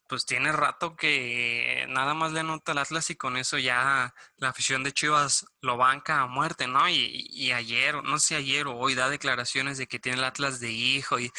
pues 0.07 0.25
tiene 0.25 0.51
rato 0.51 0.95
que 0.95 1.85
nada 1.89 2.13
más 2.13 2.31
le 2.31 2.39
anota 2.39 2.71
al 2.71 2.77
Atlas 2.79 3.09
y 3.09 3.15
con 3.15 3.37
eso 3.37 3.57
ya 3.57 4.13
la 4.37 4.49
afición 4.49 4.83
de 4.83 4.93
Chivas 4.93 5.45
lo 5.61 5.77
banca 5.77 6.21
a 6.21 6.27
muerte, 6.27 6.67
¿no? 6.67 6.87
Y, 6.89 7.27
y, 7.29 7.51
ayer, 7.51 8.03
no 8.03 8.19
sé 8.19 8.35
ayer 8.35 8.67
o 8.67 8.77
hoy 8.77 8.95
da 8.95 9.09
declaraciones 9.09 9.77
de 9.77 9.87
que 9.87 9.99
tiene 9.99 10.19
el 10.19 10.23
Atlas 10.23 10.59
de 10.59 10.71
hijo 10.71 11.19
y 11.19 11.31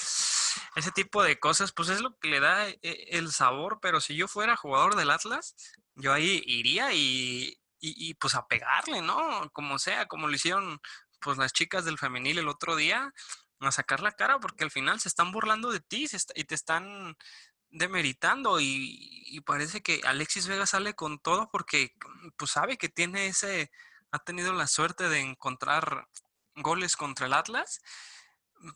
ese 0.76 0.92
tipo 0.92 1.22
de 1.22 1.38
cosas, 1.38 1.72
pues 1.72 1.88
es 1.88 2.00
lo 2.00 2.16
que 2.18 2.28
le 2.28 2.40
da 2.40 2.68
eh, 2.68 2.78
el 2.82 3.32
sabor, 3.32 3.78
pero 3.80 4.00
si 4.00 4.16
yo 4.16 4.28
fuera 4.28 4.56
jugador 4.56 4.96
del 4.96 5.10
Atlas, 5.10 5.54
yo 5.94 6.12
ahí 6.12 6.42
iría 6.46 6.92
y, 6.92 7.58
y, 7.80 8.14
pues 8.14 8.34
a 8.34 8.46
pegarle, 8.46 9.02
¿no? 9.02 9.50
Como 9.52 9.78
sea, 9.78 10.06
como 10.06 10.28
lo 10.28 10.34
hicieron 10.34 10.80
pues 11.20 11.38
las 11.38 11.52
chicas 11.52 11.84
del 11.84 11.98
femenil 11.98 12.38
el 12.38 12.48
otro 12.48 12.76
día, 12.76 13.12
a 13.60 13.72
sacar 13.72 14.00
la 14.00 14.12
cara 14.12 14.38
porque 14.38 14.64
al 14.64 14.70
final 14.70 15.00
se 15.00 15.08
están 15.08 15.32
burlando 15.32 15.72
de 15.72 15.80
ti 15.80 16.06
y 16.34 16.44
te 16.44 16.54
están 16.54 17.16
demeritando 17.70 18.60
y, 18.60 19.40
parece 19.46 19.82
que 19.82 20.00
Alexis 20.04 20.46
Vega 20.48 20.66
sale 20.66 20.94
con 20.94 21.18
todo 21.20 21.48
porque 21.50 21.94
pues 22.36 22.50
sabe 22.50 22.76
que 22.76 22.88
tiene 22.88 23.28
ese, 23.28 23.70
ha 24.10 24.18
tenido 24.18 24.52
la 24.52 24.66
suerte 24.66 25.08
de 25.08 25.20
encontrar 25.20 26.08
goles 26.56 26.96
contra 26.96 27.26
el 27.26 27.34
Atlas, 27.34 27.80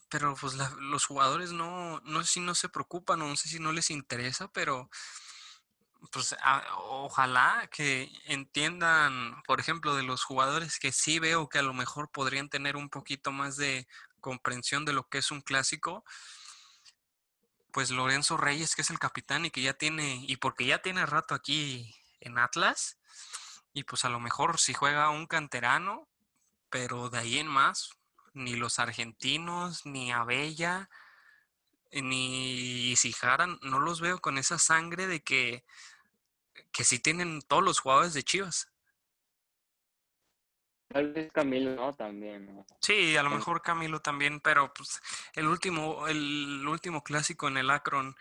pero 0.09 0.37
pues 0.37 0.55
los 0.79 1.05
jugadores 1.05 1.53
no, 1.53 2.01
no 2.05 2.23
sé 2.23 2.35
si 2.35 2.41
no 2.41 2.55
se 2.55 2.69
preocupan 2.69 3.23
o 3.23 3.29
no 3.29 3.37
sé 3.37 3.49
si 3.49 3.59
no 3.59 3.73
les 3.73 3.91
interesa, 3.91 4.49
pero 4.53 4.89
pues 6.11 6.35
ojalá 6.77 7.69
que 7.71 8.11
entiendan, 8.27 9.43
por 9.47 9.61
ejemplo, 9.61 9.95
de 9.95 10.03
los 10.03 10.25
jugadores 10.25 10.79
que 10.79 10.93
sí 10.93 11.19
veo 11.19 11.49
que 11.49 11.59
a 11.59 11.63
lo 11.63 11.75
mejor 11.75 12.11
podrían 12.11 12.49
tener 12.49 12.77
un 12.77 12.89
poquito 12.89 13.31
más 13.31 13.57
de 13.57 13.87
comprensión 14.21 14.85
de 14.85 14.93
lo 14.93 15.09
que 15.09 15.19
es 15.19 15.31
un 15.31 15.41
clásico, 15.41 16.05
pues 17.73 17.91
Lorenzo 17.91 18.37
Reyes, 18.37 18.77
que 18.77 18.83
es 18.83 18.91
el 18.91 18.99
capitán 18.99 19.47
y 19.47 19.51
que 19.51 19.63
ya 19.63 19.73
tiene, 19.75 20.25
y 20.27 20.37
porque 20.37 20.67
ya 20.67 20.83
tiene 20.83 21.07
rato 21.07 21.35
aquí 21.35 21.95
en 22.21 22.39
Atlas, 22.39 22.99
y 23.73 23.85
pues 23.85 24.05
a 24.05 24.11
lo 24.11 24.21
mejor 24.21 24.61
si 24.61 24.75
juega 24.75 25.11
un 25.11 25.27
canterano, 25.27 26.09
pero 26.71 27.09
de 27.09 27.19
ahí 27.19 27.39
en 27.39 27.49
más, 27.49 27.91
ni 28.35 28.55
los 28.57 28.79
argentinos, 28.79 29.87
ni 29.87 30.13
Abella, 30.13 30.91
ni 31.91 32.95
Sijara, 32.97 33.47
no 33.47 33.81
los 33.81 34.01
veo 34.01 34.21
con 34.21 34.39
esa 34.39 34.59
sangre 34.59 35.07
de 35.07 35.23
que, 35.23 35.65
que 36.73 36.85
sí 36.85 36.99
tienen 36.99 37.43
todos 37.43 37.63
los 37.63 37.81
jugadores 37.81 38.15
de 38.15 38.23
Chivas. 38.23 38.72
Tal 40.93 41.13
vez 41.13 41.33
Camilo, 41.33 41.75
¿no? 41.75 41.95
También. 41.95 42.65
Sí, 42.81 43.17
a 43.17 43.23
lo 43.23 43.31
mejor 43.31 43.63
Camilo 43.63 44.01
también, 44.01 44.41
pero 44.41 44.73
pues 44.75 45.01
el 45.35 45.47
último, 45.47 46.07
el 46.07 46.67
último 46.67 47.03
clásico 47.03 47.49
en 47.49 47.57
el 47.57 47.71
Akron 47.71 48.15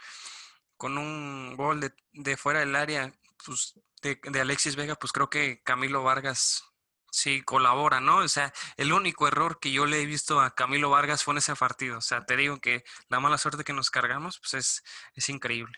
con 0.78 0.98
un 0.98 1.56
gol 1.56 1.80
de, 1.82 1.94
de 2.14 2.38
fuera 2.38 2.62
del 2.62 2.76
área, 2.76 3.14
pues 3.46 3.76
de, 4.02 4.20
de, 4.24 4.42
Alexis 4.42 4.76
Vega, 4.76 4.96
pues 4.96 5.12
creo 5.12 5.30
que 5.30 5.62
Camilo 5.64 6.04
Vargas 6.04 6.64
sí 7.12 7.44
colabora, 7.44 8.00
¿no? 8.00 8.18
O 8.18 8.28
sea, 8.28 8.54
el 8.78 8.94
único 8.94 9.28
error 9.28 9.60
que 9.60 9.72
yo 9.72 9.86
le 9.86 10.02
he 10.02 10.06
visto 10.06 10.40
a 10.40 10.56
Camilo 10.56 10.90
Vargas 10.90 11.24
fue 11.24 11.34
en 11.34 11.40
ese 11.40 11.56
partido. 11.56 11.98
O 11.98 12.02
sea, 12.02 12.26
te 12.26 12.38
digo 12.38 12.60
que 12.60 12.84
la 13.10 13.20
mala 13.20 13.38
suerte 13.38 13.64
que 13.64 13.74
nos 13.74 13.92
cargamos, 13.92 14.40
pues 14.40 14.54
es, 14.56 14.84
es 15.14 15.30
increíble. 15.30 15.78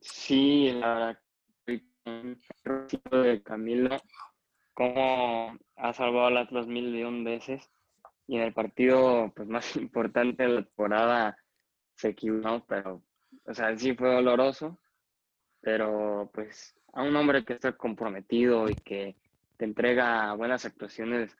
Sí, 0.00 0.70
la 0.72 0.94
verdad 0.94 1.18
de 3.10 3.42
Camilo, 3.42 3.96
cómo 4.74 5.58
ha 5.76 5.92
salvado 5.92 6.26
al 6.26 6.36
Atlas 6.36 6.66
mil 6.66 6.94
y 6.94 7.02
un 7.02 7.24
veces. 7.24 7.70
Y 8.26 8.36
en 8.36 8.42
el 8.42 8.52
partido 8.52 9.32
pues, 9.34 9.48
más 9.48 9.76
importante 9.76 10.42
de 10.42 10.48
la 10.48 10.62
temporada 10.62 11.36
se 11.94 12.10
equivocó, 12.10 12.64
pero, 12.66 13.02
o 13.44 13.54
sea, 13.54 13.76
sí 13.76 13.94
fue 13.94 14.14
doloroso. 14.14 14.78
Pero 15.60 16.30
pues 16.32 16.74
a 16.92 17.02
un 17.02 17.16
hombre 17.16 17.44
que 17.44 17.54
está 17.54 17.72
comprometido 17.72 18.68
y 18.68 18.74
que 18.74 19.16
te 19.56 19.64
entrega 19.64 20.32
buenas 20.34 20.64
actuaciones, 20.64 21.36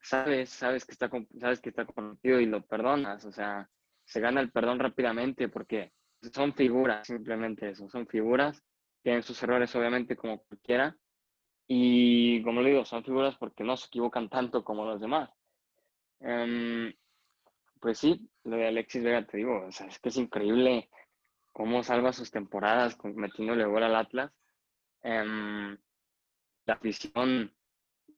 sabes, 0.00 0.50
sabes 0.50 0.84
que 0.84 0.92
está, 0.92 1.08
sabes 1.38 1.60
que 1.60 1.68
está 1.68 1.84
comprometido 1.84 2.40
y 2.40 2.46
lo 2.46 2.62
perdonas. 2.62 3.24
O 3.24 3.32
sea, 3.32 3.70
se 4.04 4.20
gana 4.20 4.40
el 4.40 4.50
perdón 4.50 4.80
rápidamente 4.80 5.48
porque 5.48 5.92
son 6.32 6.54
figuras, 6.54 7.06
simplemente 7.06 7.70
eso, 7.70 7.88
son 7.88 8.06
figuras 8.06 8.62
tienen 9.02 9.22
sus 9.22 9.42
errores 9.42 9.74
obviamente 9.74 10.16
como 10.16 10.42
cualquiera. 10.44 10.96
Y 11.66 12.42
como 12.42 12.60
le 12.60 12.70
digo, 12.70 12.84
son 12.84 13.04
figuras 13.04 13.36
porque 13.36 13.64
no 13.64 13.76
se 13.76 13.86
equivocan 13.86 14.28
tanto 14.28 14.64
como 14.64 14.84
los 14.84 15.00
demás. 15.00 15.30
Um, 16.20 16.92
pues 17.80 17.98
sí, 17.98 18.28
lo 18.44 18.56
de 18.56 18.68
Alexis 18.68 19.02
Vega, 19.02 19.26
te 19.26 19.38
digo, 19.38 19.66
o 19.66 19.72
sea, 19.72 19.86
es 19.86 19.98
que 19.98 20.08
es 20.08 20.16
increíble 20.16 20.88
cómo 21.52 21.82
salva 21.82 22.12
sus 22.12 22.30
temporadas 22.30 22.96
metiéndole 23.02 23.64
gol 23.64 23.82
al 23.82 23.96
Atlas. 23.96 24.32
Um, 25.02 25.76
la 26.64 26.74
afición 26.74 27.52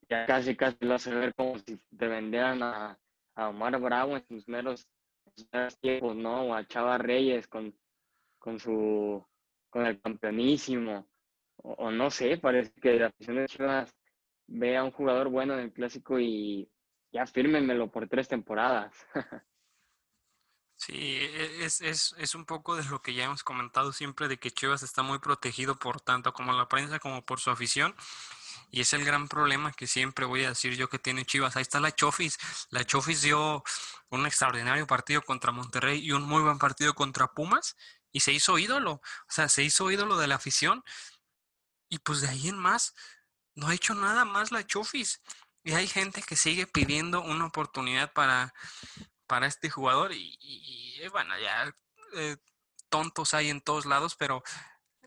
ya 0.08 0.26
casi 0.26 0.56
casi 0.56 0.76
lo 0.80 0.94
hace 0.94 1.14
ver 1.14 1.34
como 1.34 1.58
si 1.58 1.78
te 1.96 2.08
vendieran 2.08 2.62
a, 2.62 2.98
a 3.34 3.48
Omar 3.48 3.80
Bravo 3.80 4.16
en 4.16 4.26
sus 4.26 4.48
meros, 4.48 4.86
tiempos, 5.80 6.14
¿no? 6.14 6.42
O 6.48 6.54
a 6.54 6.66
Chava 6.66 6.98
Reyes 6.98 7.48
con, 7.48 7.74
con 8.38 8.58
su 8.58 9.24
con 9.74 9.86
el 9.86 10.00
campeonísimo, 10.00 11.08
o, 11.56 11.90
no 11.90 12.08
sé, 12.08 12.38
parece 12.38 12.70
que 12.80 12.96
la 12.96 13.08
afición 13.08 13.38
de 13.38 13.46
Chivas 13.46 13.92
ve 14.46 14.76
a 14.76 14.84
un 14.84 14.92
jugador 14.92 15.30
bueno 15.30 15.54
en 15.54 15.60
el 15.60 15.72
clásico 15.72 16.20
y 16.20 16.70
ya 17.12 17.26
fírmenmelo 17.26 17.90
por 17.90 18.08
tres 18.08 18.28
temporadas. 18.28 18.94
Sí, 20.76 20.92
e, 20.92 21.64
es, 21.64 21.80
es, 21.80 22.14
es, 22.18 22.34
un 22.34 22.44
poco 22.44 22.74
de 22.76 22.84
lo 22.84 23.00
que 23.00 23.14
ya 23.14 23.24
hemos 23.24 23.44
comentado 23.44 23.92
siempre, 23.92 24.26
de 24.28 24.38
que 24.38 24.50
Chivas 24.50 24.82
está 24.82 25.02
muy 25.02 25.18
protegido 25.18 25.78
por 25.78 26.00
tanto 26.00 26.32
como 26.32 26.52
la 26.52 26.68
prensa 26.68 26.98
como 26.98 27.24
por 27.24 27.38
su 27.40 27.50
afición. 27.50 27.94
Y 28.70 28.80
es 28.80 28.92
el 28.92 29.04
gran 29.04 29.28
problema 29.28 29.72
que 29.72 29.86
siempre 29.86 30.26
voy 30.26 30.44
a 30.44 30.48
decir 30.48 30.74
yo 30.74 30.88
que 30.88 30.98
tiene 30.98 31.24
Chivas. 31.24 31.56
Ahí 31.56 31.62
está 31.62 31.80
la 31.80 31.92
Chofis. 31.92 32.38
La 32.70 32.84
Chofis 32.84 33.22
dio 33.22 33.62
un 34.10 34.26
extraordinario 34.26 34.86
partido 34.86 35.22
contra 35.22 35.52
Monterrey 35.52 36.00
y 36.04 36.10
un 36.12 36.24
muy 36.24 36.42
buen 36.42 36.58
partido 36.58 36.92
contra 36.94 37.28
Pumas 37.28 37.76
y 38.14 38.20
se 38.20 38.32
hizo 38.32 38.58
ídolo, 38.58 38.92
o 38.92 39.28
sea, 39.28 39.48
se 39.48 39.64
hizo 39.64 39.90
ídolo 39.90 40.16
de 40.16 40.28
la 40.28 40.36
afición 40.36 40.84
y 41.88 41.98
pues 41.98 42.20
de 42.20 42.28
ahí 42.28 42.48
en 42.48 42.56
más 42.56 42.94
no 43.56 43.68
ha 43.68 43.74
hecho 43.74 43.94
nada 43.94 44.24
más 44.24 44.52
la 44.52 44.64
Chofis. 44.64 45.20
Y 45.64 45.72
hay 45.72 45.88
gente 45.88 46.22
que 46.22 46.36
sigue 46.36 46.66
pidiendo 46.66 47.22
una 47.22 47.46
oportunidad 47.46 48.12
para, 48.12 48.54
para 49.26 49.48
este 49.48 49.68
jugador 49.68 50.12
y, 50.12 51.02
bueno, 51.10 51.34
ya 51.40 51.74
eh, 52.14 52.36
tontos 52.88 53.34
hay 53.34 53.50
en 53.50 53.60
todos 53.60 53.84
lados, 53.84 54.14
pero 54.14 54.44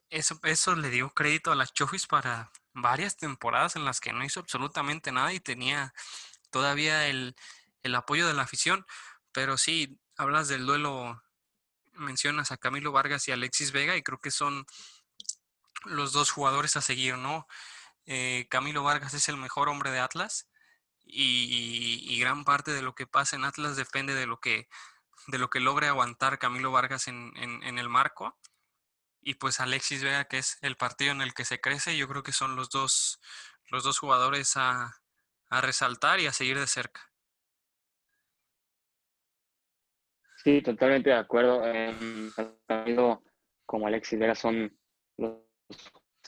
eso, 0.10 0.38
eso 0.44 0.76
le 0.76 0.90
dio 0.90 1.10
crédito 1.12 1.52
a 1.52 1.56
la 1.56 1.66
Chofis 1.66 2.08
para 2.08 2.52
varias 2.74 3.16
temporadas 3.16 3.78
en 3.78 3.86
las 3.86 4.02
que 4.02 4.12
no 4.12 4.26
hizo 4.26 4.42
absolutamente 4.42 5.14
nada 5.14 5.32
y 5.32 5.40
tenía 5.40 5.94
todavía 6.50 7.08
el, 7.08 7.38
el 7.84 7.96
apoyo 7.96 8.28
de 8.28 8.34
la 8.34 8.44
afición. 8.44 8.86
Pero 9.32 9.58
sí, 9.58 9.98
hablas 10.18 10.50
del 10.50 10.66
duelo 10.66 11.22
mencionas 11.98 12.52
a 12.52 12.58
Camilo 12.58 12.92
Vargas 12.92 13.28
y 13.28 13.32
Alexis 13.32 13.72
Vega 13.72 13.96
y 13.96 14.04
creo 14.04 14.20
que 14.20 14.32
son 14.32 14.66
los 15.86 16.12
dos 16.12 16.32
jugadores 16.32 16.76
a 16.78 16.82
seguir, 16.82 17.18
¿no? 17.18 17.48
Eh, 18.06 18.48
Camilo 18.50 18.84
Vargas 18.84 19.14
es 19.14 19.28
el 19.30 19.38
mejor 19.38 19.70
hombre 19.70 19.92
de 19.92 20.00
Atlas 20.00 20.48
y, 21.06 22.04
y, 22.10 22.20
gran 22.20 22.44
parte 22.44 22.72
de 22.72 22.82
lo 22.82 22.96
que 22.96 23.08
pasa 23.08 23.36
en 23.36 23.46
Atlas 23.46 23.76
depende 23.76 24.14
de 24.14 24.26
lo 24.26 24.40
que, 24.40 24.68
de 25.28 25.38
lo 25.38 25.50
que 25.50 25.60
logre 25.60 25.88
aguantar 25.88 26.40
Camilo 26.40 26.72
Vargas 26.72 27.08
en, 27.08 27.34
en, 27.38 27.64
en 27.64 27.80
el 27.80 27.90
marco. 27.90 28.38
Y 29.22 29.36
pues 29.36 29.60
Alexis 29.60 30.04
Vega, 30.04 30.26
que 30.26 30.38
es 30.38 30.58
el 30.62 30.78
partido 30.78 31.12
en 31.12 31.22
el 31.22 31.34
que 31.34 31.46
se 31.46 31.60
crece, 31.60 31.98
yo 31.98 32.08
creo 32.08 32.24
que 32.24 32.32
son 32.34 32.56
los 32.56 32.70
dos, 32.70 33.20
los 33.70 33.84
dos 33.84 34.00
jugadores 34.00 34.56
a, 34.58 35.02
a 35.50 35.62
resaltar 35.62 36.20
y 36.20 36.28
a 36.28 36.34
seguir 36.34 36.60
de 36.60 36.68
cerca. 36.68 37.07
Sí, 40.48 40.62
totalmente 40.62 41.10
de 41.10 41.18
acuerdo. 41.18 41.62
Eh, 41.66 41.94
como 43.66 43.86
Alexis 43.86 44.18
Vera 44.18 44.34
son 44.34 44.74
los 45.18 45.42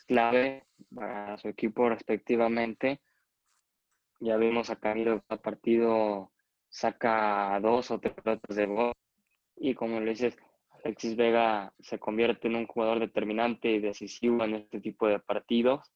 clave 0.08 0.66
para 0.94 1.38
su 1.38 1.48
equipo 1.48 1.88
respectivamente. 1.88 3.00
Ya 4.20 4.36
vimos 4.36 4.70
a 4.70 4.76
Camilo 4.76 5.24
cada 5.26 5.42
partido 5.42 6.34
saca 6.68 7.58
dos 7.62 7.92
o 7.92 8.00
tres 8.02 8.14
pelotas 8.16 8.58
de 8.58 8.66
gol 8.66 8.92
y 9.56 9.74
como 9.74 10.02
le 10.02 10.10
dices, 10.10 10.38
Alexis 10.84 11.16
Vega 11.16 11.74
se 11.80 11.98
convierte 11.98 12.50
en 12.50 12.58
un 12.58 12.68
jugador 12.68 13.00
determinante 13.00 13.72
y 13.72 13.80
decisivo 13.80 14.44
en 14.44 14.56
este 14.56 14.82
tipo 14.82 15.08
de 15.08 15.20
partidos, 15.20 15.94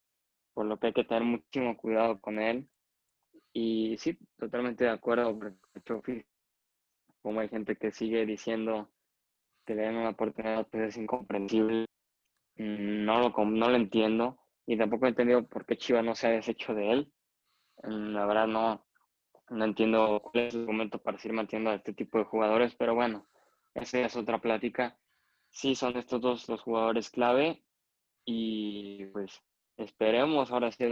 por 0.53 0.65
lo 0.65 0.79
que 0.79 0.87
hay 0.87 0.93
que 0.93 1.03
tener 1.03 1.23
muchísimo 1.23 1.75
cuidado 1.75 2.21
con 2.21 2.39
él. 2.39 2.69
Y 3.51 3.97
sí, 3.97 4.17
totalmente 4.37 4.85
de 4.85 4.91
acuerdo, 4.91 5.37
como 7.23 7.39
hay 7.39 7.49
gente 7.49 7.77
que 7.77 7.91
sigue 7.91 8.25
diciendo 8.25 8.89
que 9.65 9.73
le 9.75 9.83
den 9.83 9.95
una 9.95 10.09
oportunidad, 10.09 10.67
pues 10.67 10.89
es 10.89 10.97
incomprensible. 10.97 11.85
Mm, 12.57 13.05
no 13.05 13.19
lo, 13.19 13.45
no 13.45 13.69
lo 13.69 13.75
entiendo 13.75 14.37
y 14.67 14.77
tampoco 14.77 15.05
he 15.05 15.09
entendido 15.09 15.47
por 15.47 15.65
qué 15.65 15.77
Chivas 15.77 16.03
no 16.03 16.15
se 16.15 16.27
ha 16.27 16.31
deshecho 16.31 16.75
de 16.75 16.91
él. 16.91 17.13
Mm, 17.83 18.13
la 18.13 18.25
verdad 18.25 18.47
no, 18.47 18.85
no 19.49 19.65
entiendo 19.65 20.21
cuál 20.21 20.45
es 20.45 20.53
el 20.53 20.65
momento 20.65 20.99
para 20.99 21.17
seguir 21.17 21.35
manteniendo 21.35 21.71
a 21.71 21.75
este 21.75 21.93
tipo 21.93 22.17
de 22.17 22.25
jugadores, 22.25 22.75
pero 22.75 22.93
bueno, 22.93 23.27
esa 23.73 24.01
es 24.01 24.15
otra 24.15 24.39
plática. 24.39 24.97
Sí, 25.49 25.75
son 25.75 25.97
estos 25.97 26.19
dos 26.21 26.49
los 26.49 26.61
jugadores 26.61 27.09
clave 27.09 27.63
y 28.25 29.05
pues 29.07 29.41
esperemos 29.77 30.51
ahora 30.51 30.71
sí, 30.71 30.85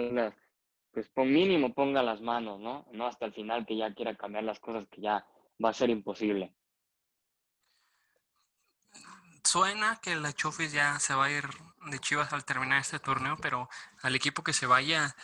pues 0.91 1.10
por 1.10 1.26
mínimo 1.26 1.74
ponga 1.74 2.04
las 2.04 2.22
manos, 2.22 2.60
¿no? 2.60 2.86
No 2.91 3.06
hasta 3.08 3.26
el 3.26 3.34
final 3.34 3.65
que 3.65 3.78
ya 3.78 3.94
quiera 3.94 4.15
cambiar 4.15 4.44
las 4.46 4.60
cosas 4.60 4.88
que 4.88 5.02
ya 5.02 5.26
va 5.63 5.69
a 5.69 5.74
ser 5.74 5.89
imposible. 5.89 6.54
Suena 9.43 10.00
que 10.02 10.15
la 10.15 10.34
Chofis 10.34 10.71
ya 10.71 11.00
se 11.00 11.13
va 11.13 11.26
a 11.26 11.32
ir 11.32 11.50
de 11.88 12.00
Chivas 12.00 12.32
al 12.32 12.45
terminar 12.45 12.80
este 12.80 13.00
torneo, 13.00 13.38
pero 13.41 13.69
al 14.02 14.15
equipo 14.15 14.43
que 14.43 14.54
se 14.54 14.67
vaya, 14.67 15.15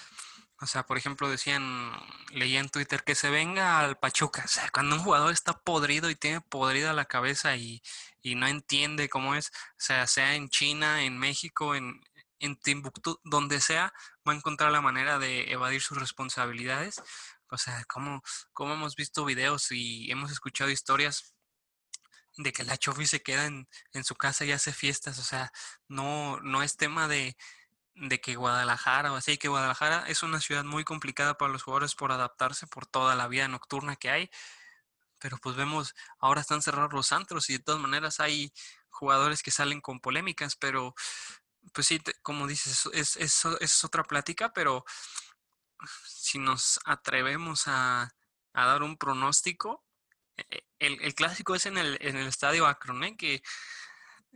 o 0.60 0.66
sea, 0.66 0.84
por 0.84 0.98
ejemplo, 0.98 1.30
decían, 1.30 1.92
leía 2.32 2.60
en 2.60 2.70
Twitter 2.70 3.04
que 3.04 3.16
se 3.16 3.30
venga 3.30 3.80
al 3.80 3.98
Pachuca. 3.98 4.44
O 4.46 4.48
sea, 4.48 4.70
cuando 4.72 4.96
un 4.96 5.04
jugador 5.04 5.32
está 5.32 5.54
podrido 5.54 6.10
y 6.10 6.16
tiene 6.16 6.42
podrida 6.42 6.94
la 6.94 7.06
cabeza 7.06 7.56
y, 7.56 7.82
y 8.22 8.36
no 8.36 8.48
entiende 8.48 9.08
cómo 9.08 9.36
es, 9.36 9.50
o 9.50 9.80
sea, 9.80 10.08
sea 10.08 10.36
en 10.36 10.50
China, 10.50 11.04
en 11.04 11.18
México, 11.18 11.76
en, 11.76 12.02
en 12.40 12.56
Timbuktu, 12.56 13.20
donde 13.24 13.62
sea, 13.62 13.94
va 14.28 14.34
a 14.34 14.36
encontrar 14.36 14.72
la 14.72 14.82
manera 14.82 15.20
de 15.20 15.52
evadir 15.52 15.82
sus 15.82 15.98
responsabilidades. 16.00 17.02
O 17.50 17.58
sea, 17.58 17.84
como, 17.86 18.22
como 18.54 18.74
hemos 18.74 18.96
visto 18.96 19.26
videos 19.26 19.72
y 19.72 20.12
hemos 20.12 20.32
escuchado 20.32 20.70
historias 20.70 21.34
de 22.38 22.54
que 22.54 22.64
la 22.64 22.78
Chofi 22.78 23.08
se 23.08 23.24
queda 23.24 23.46
en, 23.46 23.68
en, 23.94 24.04
su 24.04 24.16
casa 24.16 24.46
y 24.46 24.52
hace 24.52 24.72
fiestas. 24.74 25.20
O 25.20 25.24
sea, 25.24 25.52
no, 25.88 26.40
no 26.42 26.64
es 26.64 26.78
tema 26.78 27.08
de, 27.08 27.36
de 27.96 28.22
que 28.22 28.36
Guadalajara 28.36 29.12
o 29.12 29.16
así, 29.16 29.38
que 29.38 29.48
Guadalajara 29.48 30.06
es 30.08 30.24
una 30.24 30.40
ciudad 30.40 30.64
muy 30.64 30.84
complicada 30.84 31.38
para 31.38 31.52
los 31.52 31.64
jugadores 31.64 31.96
por 31.96 32.12
adaptarse 32.12 32.68
por 32.68 32.86
toda 32.86 33.16
la 33.16 33.28
vida 33.28 33.48
nocturna 33.48 33.96
que 33.96 34.10
hay. 34.10 34.30
Pero 35.20 35.38
pues 35.38 35.56
vemos, 35.56 35.96
ahora 36.20 36.42
están 36.42 36.62
cerrados 36.62 36.94
los 36.94 37.12
antros 37.12 37.50
y 37.50 37.54
de 37.54 37.64
todas 37.64 37.82
maneras 37.82 38.20
hay 38.20 38.54
jugadores 38.90 39.42
que 39.42 39.52
salen 39.52 39.82
con 39.82 40.00
polémicas, 40.00 40.56
pero 40.56 40.94
pues 41.74 41.88
sí, 41.88 42.02
como 42.22 42.48
dices, 42.48 42.88
es, 42.94 43.18
es, 43.18 43.46
es 43.60 43.84
otra 43.84 44.04
plática, 44.04 44.54
pero 44.54 44.86
si 46.06 46.40
nos 46.40 46.80
atrevemos 46.86 47.68
a, 47.68 48.10
a 48.54 48.66
dar 48.66 48.84
un 48.84 48.98
pronóstico, 48.98 49.84
e, 50.38 50.64
el, 50.80 51.16
clásico 51.16 51.56
es 51.56 51.66
en 51.66 51.78
el, 51.78 51.98
en 52.02 52.18
el 52.18 52.28
estadio 52.28 52.68
Akron, 52.68 53.04
¿eh? 53.04 53.18
que 53.18 53.42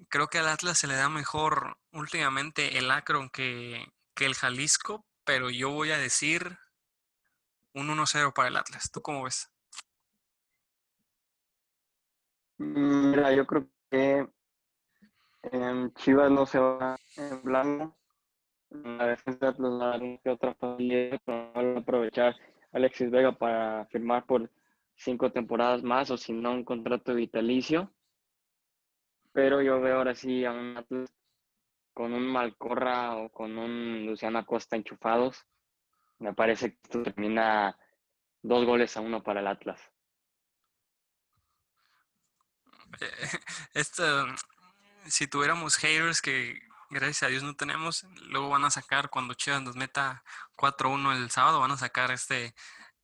creo 0.10 0.28
que 0.28 0.40
al 0.40 0.48
Atlas 0.48 0.78
se 0.78 0.88
le 0.88 0.96
da 0.96 1.10
mejor 1.10 1.78
últimamente 1.92 2.78
el 2.78 2.90
Akron 2.92 3.30
que, 3.30 3.86
que 4.16 4.26
el 4.26 4.36
Jalisco, 4.36 5.06
pero 5.24 5.50
yo 5.50 5.70
voy 5.70 5.92
a 5.92 5.98
decir 5.98 6.58
un 7.74 7.88
1-0 7.88 8.34
para 8.34 8.50
el 8.50 8.58
Atlas. 8.58 8.92
¿Tú 8.92 9.02
cómo 9.02 9.24
ves? 9.24 9.50
Mira, 12.58 13.34
yo 13.34 13.46
creo 13.48 13.68
que 13.90 14.28
en 15.44 15.94
Chivas 15.96 16.30
no 16.30 16.46
se 16.46 16.60
va 16.60 16.96
en 17.18 17.42
blanco. 17.44 17.98
La 18.72 19.08
defensa 19.08 19.50
Atlas 19.50 19.72
va 19.72 19.94
a 19.94 19.98
dar 19.98 20.34
otra 20.34 20.56
familia, 20.56 21.20
va 21.28 21.52
a 21.54 21.80
aprovechar 21.80 22.36
Alexis 22.72 23.12
Vega 23.12 23.32
para 23.32 23.86
firmar 23.88 24.26
por 24.26 24.50
cinco 24.96 25.32
temporadas 25.32 25.84
más 25.84 26.10
o 26.12 26.18
si 26.18 26.34
no 26.34 26.52
un 26.52 26.64
contrato 26.64 27.14
vitalicio 27.14 27.92
pero 29.34 29.62
yo 29.62 29.80
veo 29.80 29.98
ahora 29.98 30.16
sí 30.16 30.46
a 30.46 30.52
un 30.52 30.78
Atlas 30.78 31.14
con 31.94 32.14
un 32.14 32.26
Malcorra 32.26 33.16
o 33.16 33.30
con 33.30 33.58
un 33.58 34.06
Luciano 34.06 34.40
Acosta 34.40 34.76
enchufados. 34.76 35.46
Me 36.20 36.34
parece 36.34 36.72
que 36.72 36.80
esto 36.84 37.04
termina 37.04 37.78
dos 38.42 38.66
goles 38.66 38.96
a 38.98 39.02
uno 39.02 39.24
para 39.24 39.40
el 39.40 39.48
Atlas. 39.48 39.82
Esto, 43.74 44.26
si 45.06 45.28
tuviéramos 45.28 45.78
haters 45.78 46.22
que 46.22 46.60
gracias 46.92 47.24
a 47.24 47.28
Dios 47.28 47.44
no 47.44 47.56
tenemos, 47.56 48.04
luego 48.24 48.50
van 48.50 48.66
a 48.66 48.72
sacar 48.72 49.10
cuando 49.10 49.34
Chivas 49.34 49.62
nos 49.62 49.76
meta 49.76 50.24
4-1 50.58 51.16
el 51.16 51.32
sábado, 51.32 51.60
van 51.60 51.72
a 51.72 51.78
sacar 51.78 52.12
este, 52.12 52.54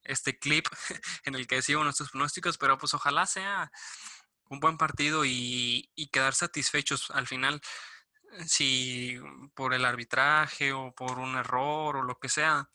este 0.04 0.38
clip 0.38 0.68
en 1.26 1.36
el 1.36 1.48
que 1.48 1.56
decimos 1.56 1.84
nuestros 1.84 2.12
pronósticos, 2.12 2.58
pero 2.58 2.78
pues 2.78 2.94
ojalá 2.94 3.26
sea 3.26 3.72
un 4.50 4.60
buen 4.60 4.78
partido 4.78 5.24
y, 5.26 5.90
quedar 6.12 6.34
satisfechos 6.34 7.12
al 7.12 7.28
final 7.28 7.62
si 8.46 9.18
por 9.56 9.74
el 9.74 9.86
arbitraje 9.86 10.74
o 10.74 10.94
por 10.94 11.20
un 11.20 11.36
error 11.36 11.98
o 11.98 12.04
lo 12.04 12.20
que 12.20 12.30
sea, 12.30 12.70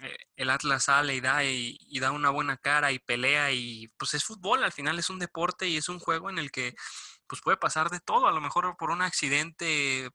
eh, 0.00 0.16
el 0.36 0.50
Atlas 0.50 0.84
sale 0.84 1.14
y 1.14 1.20
da 1.20 1.44
y, 1.44 1.98
da 2.00 2.12
una 2.12 2.30
buena 2.30 2.56
cara 2.56 2.92
y 2.92 2.98
pelea 2.98 3.52
y 3.52 3.88
pues 3.98 4.14
es 4.14 4.24
fútbol, 4.24 4.64
al 4.64 4.72
final 4.72 4.98
es 4.98 5.10
un 5.10 5.18
deporte 5.18 5.68
y 5.68 5.76
es 5.76 5.88
un 5.88 5.98
juego 5.98 6.30
en 6.30 6.38
el 6.38 6.50
que 6.50 6.74
pues 7.26 7.42
puede 7.42 7.56
pasar 7.56 7.90
de 7.90 8.00
todo, 8.00 8.26
a 8.26 8.32
lo 8.32 8.40
mejor 8.40 8.76
por 8.76 8.90
un 8.90 9.02
accidente 9.02 10.10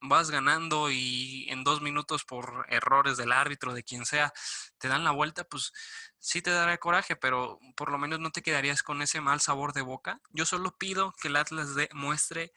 vas 0.00 0.30
ganando 0.30 0.90
y 0.90 1.46
en 1.50 1.64
dos 1.64 1.80
minutos 1.80 2.24
por 2.24 2.66
errores 2.68 3.16
del 3.16 3.32
árbitro, 3.32 3.74
de 3.74 3.82
quien 3.82 4.04
sea, 4.04 4.32
te 4.78 4.88
dan 4.88 5.04
la 5.04 5.10
vuelta, 5.10 5.44
pues 5.44 5.72
sí 6.18 6.42
te 6.42 6.50
dará 6.50 6.76
coraje, 6.78 7.16
pero 7.16 7.58
por 7.76 7.90
lo 7.90 7.98
menos 7.98 8.20
no 8.20 8.30
te 8.30 8.42
quedarías 8.42 8.82
con 8.82 9.02
ese 9.02 9.20
mal 9.20 9.40
sabor 9.40 9.72
de 9.72 9.82
boca. 9.82 10.20
Yo 10.30 10.46
solo 10.46 10.76
pido 10.76 11.12
que 11.20 11.28
el 11.28 11.36
Atlas 11.36 11.68
muestre 11.92 12.52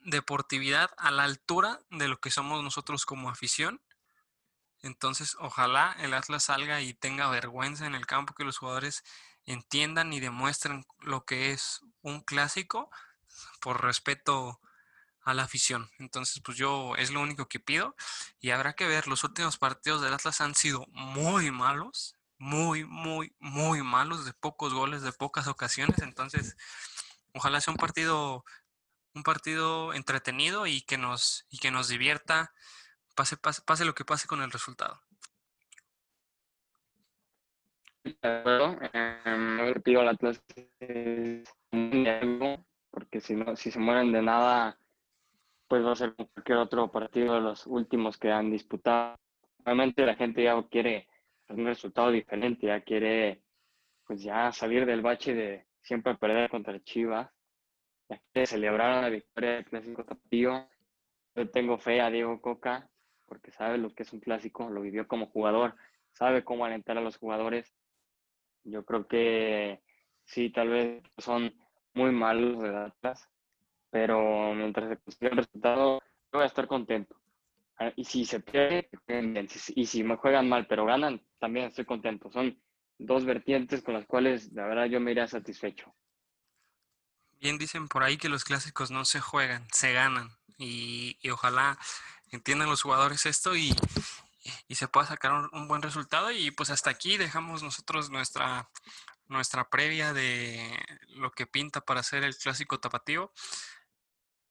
deportividad 0.00 0.90
a 0.96 1.10
la 1.10 1.24
altura 1.24 1.80
de 1.90 2.08
lo 2.08 2.20
que 2.20 2.30
somos 2.30 2.62
nosotros 2.62 3.04
como 3.04 3.30
afición. 3.30 3.80
Entonces, 4.80 5.36
ojalá 5.40 5.96
el 5.98 6.14
Atlas 6.14 6.44
salga 6.44 6.80
y 6.80 6.94
tenga 6.94 7.28
vergüenza 7.28 7.86
en 7.86 7.94
el 7.94 8.06
campo, 8.06 8.34
que 8.34 8.44
los 8.44 8.58
jugadores 8.58 9.02
entiendan 9.44 10.12
y 10.12 10.20
demuestren 10.20 10.86
lo 11.00 11.24
que 11.24 11.52
es 11.52 11.80
un 12.02 12.20
clásico 12.20 12.90
por 13.60 13.82
respeto 13.82 14.60
a 15.28 15.34
la 15.34 15.42
afición. 15.42 15.90
Entonces, 15.98 16.40
pues 16.42 16.56
yo 16.56 16.96
es 16.96 17.10
lo 17.10 17.20
único 17.20 17.46
que 17.48 17.60
pido 17.60 17.94
y 18.40 18.50
habrá 18.50 18.72
que 18.72 18.86
ver, 18.86 19.06
los 19.06 19.24
últimos 19.24 19.58
partidos 19.58 20.00
del 20.00 20.14
Atlas 20.14 20.40
han 20.40 20.54
sido 20.54 20.86
muy 20.88 21.50
malos, 21.50 22.16
muy, 22.38 22.84
muy, 22.84 23.34
muy 23.38 23.82
malos, 23.82 24.24
de 24.24 24.32
pocos 24.32 24.72
goles, 24.72 25.02
de 25.02 25.12
pocas 25.12 25.46
ocasiones. 25.46 25.98
Entonces, 25.98 26.56
ojalá 27.34 27.60
sea 27.60 27.72
un 27.72 27.78
partido, 27.78 28.44
un 29.14 29.22
partido 29.22 29.92
entretenido 29.92 30.66
y 30.66 30.80
que 30.80 30.96
nos, 30.96 31.44
y 31.50 31.58
que 31.58 31.70
nos 31.70 31.88
divierta, 31.88 32.54
pase, 33.14 33.36
pase, 33.36 33.60
pase 33.62 33.84
lo 33.84 33.94
que 33.94 34.06
pase 34.06 34.26
con 34.26 34.40
el 34.42 34.50
resultado. 34.50 34.98
Eh, 38.04 39.74
pido 39.84 40.00
al 40.00 40.08
Atlas 40.08 40.42
porque 42.90 43.20
si 43.20 43.34
no, 43.34 43.54
si 43.56 43.70
se 43.70 43.78
mueren 43.78 44.10
de 44.12 44.22
nada, 44.22 44.78
pues 45.68 45.84
va 45.84 45.92
a 45.92 45.96
ser 45.96 46.14
cualquier 46.14 46.58
otro 46.58 46.90
partido 46.90 47.34
de 47.34 47.42
los 47.42 47.66
últimos 47.66 48.16
que 48.16 48.32
han 48.32 48.50
disputado. 48.50 49.16
Realmente 49.64 50.06
la 50.06 50.16
gente 50.16 50.42
ya 50.42 50.60
quiere 50.68 51.08
un 51.48 51.66
resultado 51.66 52.10
diferente, 52.10 52.66
ya 52.66 52.80
quiere 52.80 53.42
pues 54.06 54.22
ya 54.22 54.50
salir 54.52 54.86
del 54.86 55.02
bache 55.02 55.34
de 55.34 55.66
siempre 55.82 56.16
perder 56.16 56.50
contra 56.50 56.80
Chivas, 56.80 57.30
ya 58.08 58.18
quiere 58.32 58.46
celebrar 58.46 59.02
la 59.02 59.10
victoria 59.10 59.50
del 59.52 59.66
clásico 59.66 60.04
tapatío. 60.04 60.66
Yo 61.34 61.50
tengo 61.50 61.78
fe 61.78 62.00
a 62.00 62.10
Diego 62.10 62.40
Coca 62.40 62.88
porque 63.26 63.50
sabe 63.52 63.76
lo 63.76 63.94
que 63.94 64.04
es 64.04 64.12
un 64.12 64.20
clásico, 64.20 64.70
lo 64.70 64.80
vivió 64.80 65.06
como 65.06 65.26
jugador, 65.26 65.74
sabe 66.12 66.42
cómo 66.42 66.64
alentar 66.64 66.96
a 66.96 67.02
los 67.02 67.18
jugadores. 67.18 67.74
Yo 68.64 68.84
creo 68.86 69.06
que 69.06 69.82
sí, 70.24 70.50
tal 70.50 70.70
vez 70.70 71.02
son 71.18 71.54
muy 71.92 72.10
malos 72.10 72.60
de 72.62 72.70
datas, 72.70 73.28
pero 73.90 74.54
mientras 74.54 74.88
se 74.88 74.96
consiga 74.98 75.30
el 75.30 75.36
resultado, 75.38 76.02
voy 76.32 76.42
a 76.42 76.46
estar 76.46 76.66
contento. 76.66 77.16
Ah, 77.78 77.92
y 77.94 78.04
si 78.04 78.24
se 78.24 78.40
pierde, 78.40 78.90
y 79.74 79.86
si 79.86 80.02
me 80.02 80.16
juegan 80.16 80.48
mal, 80.48 80.66
pero 80.66 80.84
ganan, 80.84 81.22
también 81.38 81.66
estoy 81.66 81.84
contento. 81.84 82.30
Son 82.30 82.60
dos 82.98 83.24
vertientes 83.24 83.82
con 83.82 83.94
las 83.94 84.06
cuales, 84.06 84.52
la 84.52 84.66
verdad, 84.66 84.86
yo 84.86 85.00
me 85.00 85.12
iría 85.12 85.28
satisfecho. 85.28 85.94
Bien 87.40 87.56
dicen 87.56 87.86
por 87.86 88.02
ahí 88.02 88.16
que 88.16 88.28
los 88.28 88.44
clásicos 88.44 88.90
no 88.90 89.04
se 89.04 89.20
juegan, 89.20 89.66
se 89.72 89.92
ganan. 89.92 90.30
Y, 90.58 91.16
y 91.22 91.30
ojalá 91.30 91.78
entiendan 92.32 92.68
los 92.68 92.82
jugadores 92.82 93.26
esto 93.26 93.54
y, 93.56 93.72
y 94.66 94.74
se 94.74 94.88
pueda 94.88 95.06
sacar 95.06 95.48
un, 95.52 95.68
buen 95.68 95.82
resultado. 95.82 96.30
Y 96.30 96.50
pues 96.50 96.70
hasta 96.70 96.90
aquí 96.90 97.16
dejamos 97.16 97.62
nosotros 97.62 98.10
nuestra, 98.10 98.68
nuestra 99.28 99.68
previa 99.68 100.12
de 100.12 100.78
lo 101.10 101.30
que 101.30 101.46
pinta 101.46 101.80
para 101.80 102.00
hacer 102.00 102.24
el 102.24 102.36
clásico 102.36 102.80
tapatío. 102.80 103.32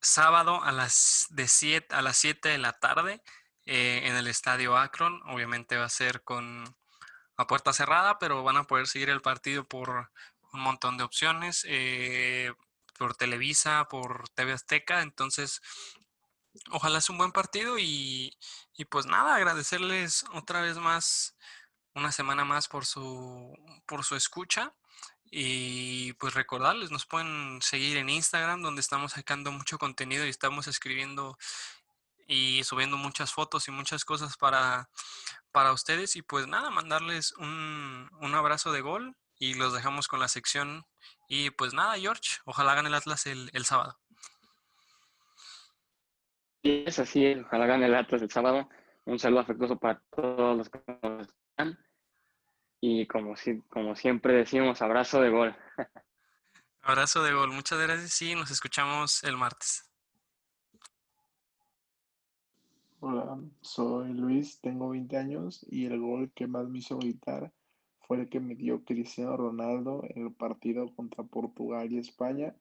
Sábado 0.01 0.63
a 0.63 0.71
las, 0.71 1.27
de 1.29 1.47
siete, 1.47 1.95
a 1.95 2.01
las 2.01 2.17
7 2.17 2.49
de 2.49 2.57
la 2.57 2.73
tarde 2.73 3.21
eh, 3.65 4.01
en 4.05 4.15
el 4.15 4.27
estadio 4.27 4.77
Akron. 4.77 5.21
Obviamente 5.27 5.77
va 5.77 5.85
a 5.85 5.89
ser 5.89 6.23
con 6.23 6.75
a 7.37 7.47
puerta 7.47 7.73
cerrada, 7.73 8.17
pero 8.19 8.43
van 8.43 8.57
a 8.57 8.63
poder 8.63 8.87
seguir 8.87 9.09
el 9.09 9.21
partido 9.21 9.63
por 9.67 10.11
un 10.53 10.61
montón 10.61 10.97
de 10.97 11.03
opciones, 11.03 11.65
eh, 11.67 12.51
por 12.97 13.15
Televisa, 13.15 13.85
por 13.89 14.29
TV 14.29 14.53
Azteca. 14.53 15.01
Entonces, 15.01 15.61
ojalá 16.71 17.01
sea 17.01 17.13
un 17.13 17.19
buen 17.19 17.31
partido 17.31 17.77
y, 17.77 18.37
y 18.75 18.85
pues 18.85 19.05
nada, 19.05 19.35
agradecerles 19.35 20.25
otra 20.33 20.61
vez 20.61 20.77
más 20.77 21.35
una 21.93 22.11
semana 22.11 22.45
más 22.45 22.67
por 22.67 22.85
su, 22.85 23.55
por 23.85 24.03
su 24.03 24.15
escucha. 24.15 24.73
Y 25.29 26.13
pues 26.13 26.33
recordarles, 26.33 26.91
nos 26.91 27.05
pueden 27.05 27.61
seguir 27.61 27.97
en 27.97 28.09
Instagram, 28.09 28.61
donde 28.61 28.81
estamos 28.81 29.13
sacando 29.13 29.51
mucho 29.51 29.77
contenido 29.77 30.25
y 30.25 30.29
estamos 30.29 30.67
escribiendo 30.67 31.37
y 32.27 32.63
subiendo 32.63 32.97
muchas 32.97 33.33
fotos 33.33 33.67
y 33.67 33.71
muchas 33.71 34.05
cosas 34.05 34.37
para, 34.37 34.89
para 35.51 35.73
ustedes. 35.73 36.15
Y 36.15 36.21
pues 36.21 36.47
nada, 36.47 36.69
mandarles 36.69 37.31
un, 37.33 38.09
un 38.19 38.35
abrazo 38.35 38.71
de 38.71 38.81
gol 38.81 39.15
y 39.39 39.53
los 39.55 39.73
dejamos 39.73 40.07
con 40.07 40.19
la 40.19 40.27
sección. 40.27 40.85
Y 41.27 41.49
pues 41.51 41.73
nada, 41.73 41.97
George, 41.97 42.39
ojalá 42.45 42.75
gane 42.75 42.89
el 42.89 42.95
Atlas 42.95 43.25
el, 43.27 43.49
el 43.53 43.65
sábado. 43.65 43.97
Es 46.63 46.99
así, 46.99 47.33
ojalá 47.33 47.65
gane 47.65 47.85
el 47.85 47.95
Atlas 47.95 48.21
el 48.21 48.31
sábado. 48.31 48.69
Un 49.05 49.19
saludo 49.19 49.41
afectuoso 49.41 49.77
para 49.77 50.01
todos 50.15 50.57
los 50.57 50.69
que 50.69 50.81
nos 51.01 51.27
están. 51.27 51.79
Y 52.79 53.07
como, 53.07 53.35
si, 53.35 53.61
como 53.61 53.95
siempre 53.95 54.33
decimos, 54.33 54.81
abrazo 54.81 55.21
de 55.21 55.29
gol. 55.29 55.55
abrazo 56.81 57.23
de 57.23 57.33
gol. 57.33 57.51
Muchas 57.51 57.79
gracias 57.79 58.21
y 58.21 58.35
nos 58.35 58.51
escuchamos 58.51 59.23
el 59.23 59.37
martes. 59.37 59.83
Hola, 62.99 63.39
soy 63.61 64.11
Luis, 64.13 64.59
tengo 64.59 64.89
20 64.89 65.17
años 65.17 65.63
y 65.69 65.85
el 65.85 65.99
gol 65.99 66.31
que 66.33 66.47
más 66.47 66.67
me 66.67 66.79
hizo 66.79 66.97
gritar 66.97 67.53
fue 68.07 68.21
el 68.21 68.29
que 68.29 68.39
me 68.39 68.55
dio 68.55 68.83
Cristiano 68.85 69.37
Ronaldo 69.37 70.01
en 70.09 70.25
el 70.27 70.33
partido 70.33 70.93
contra 70.95 71.23
Portugal 71.23 71.91
y 71.91 71.99
España, 71.99 72.55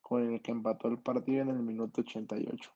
con 0.00 0.32
el 0.32 0.40
que 0.40 0.50
empató 0.50 0.88
el 0.88 0.98
partido 0.98 1.42
en 1.42 1.50
el 1.50 1.58
minuto 1.60 2.00
88. 2.00 2.72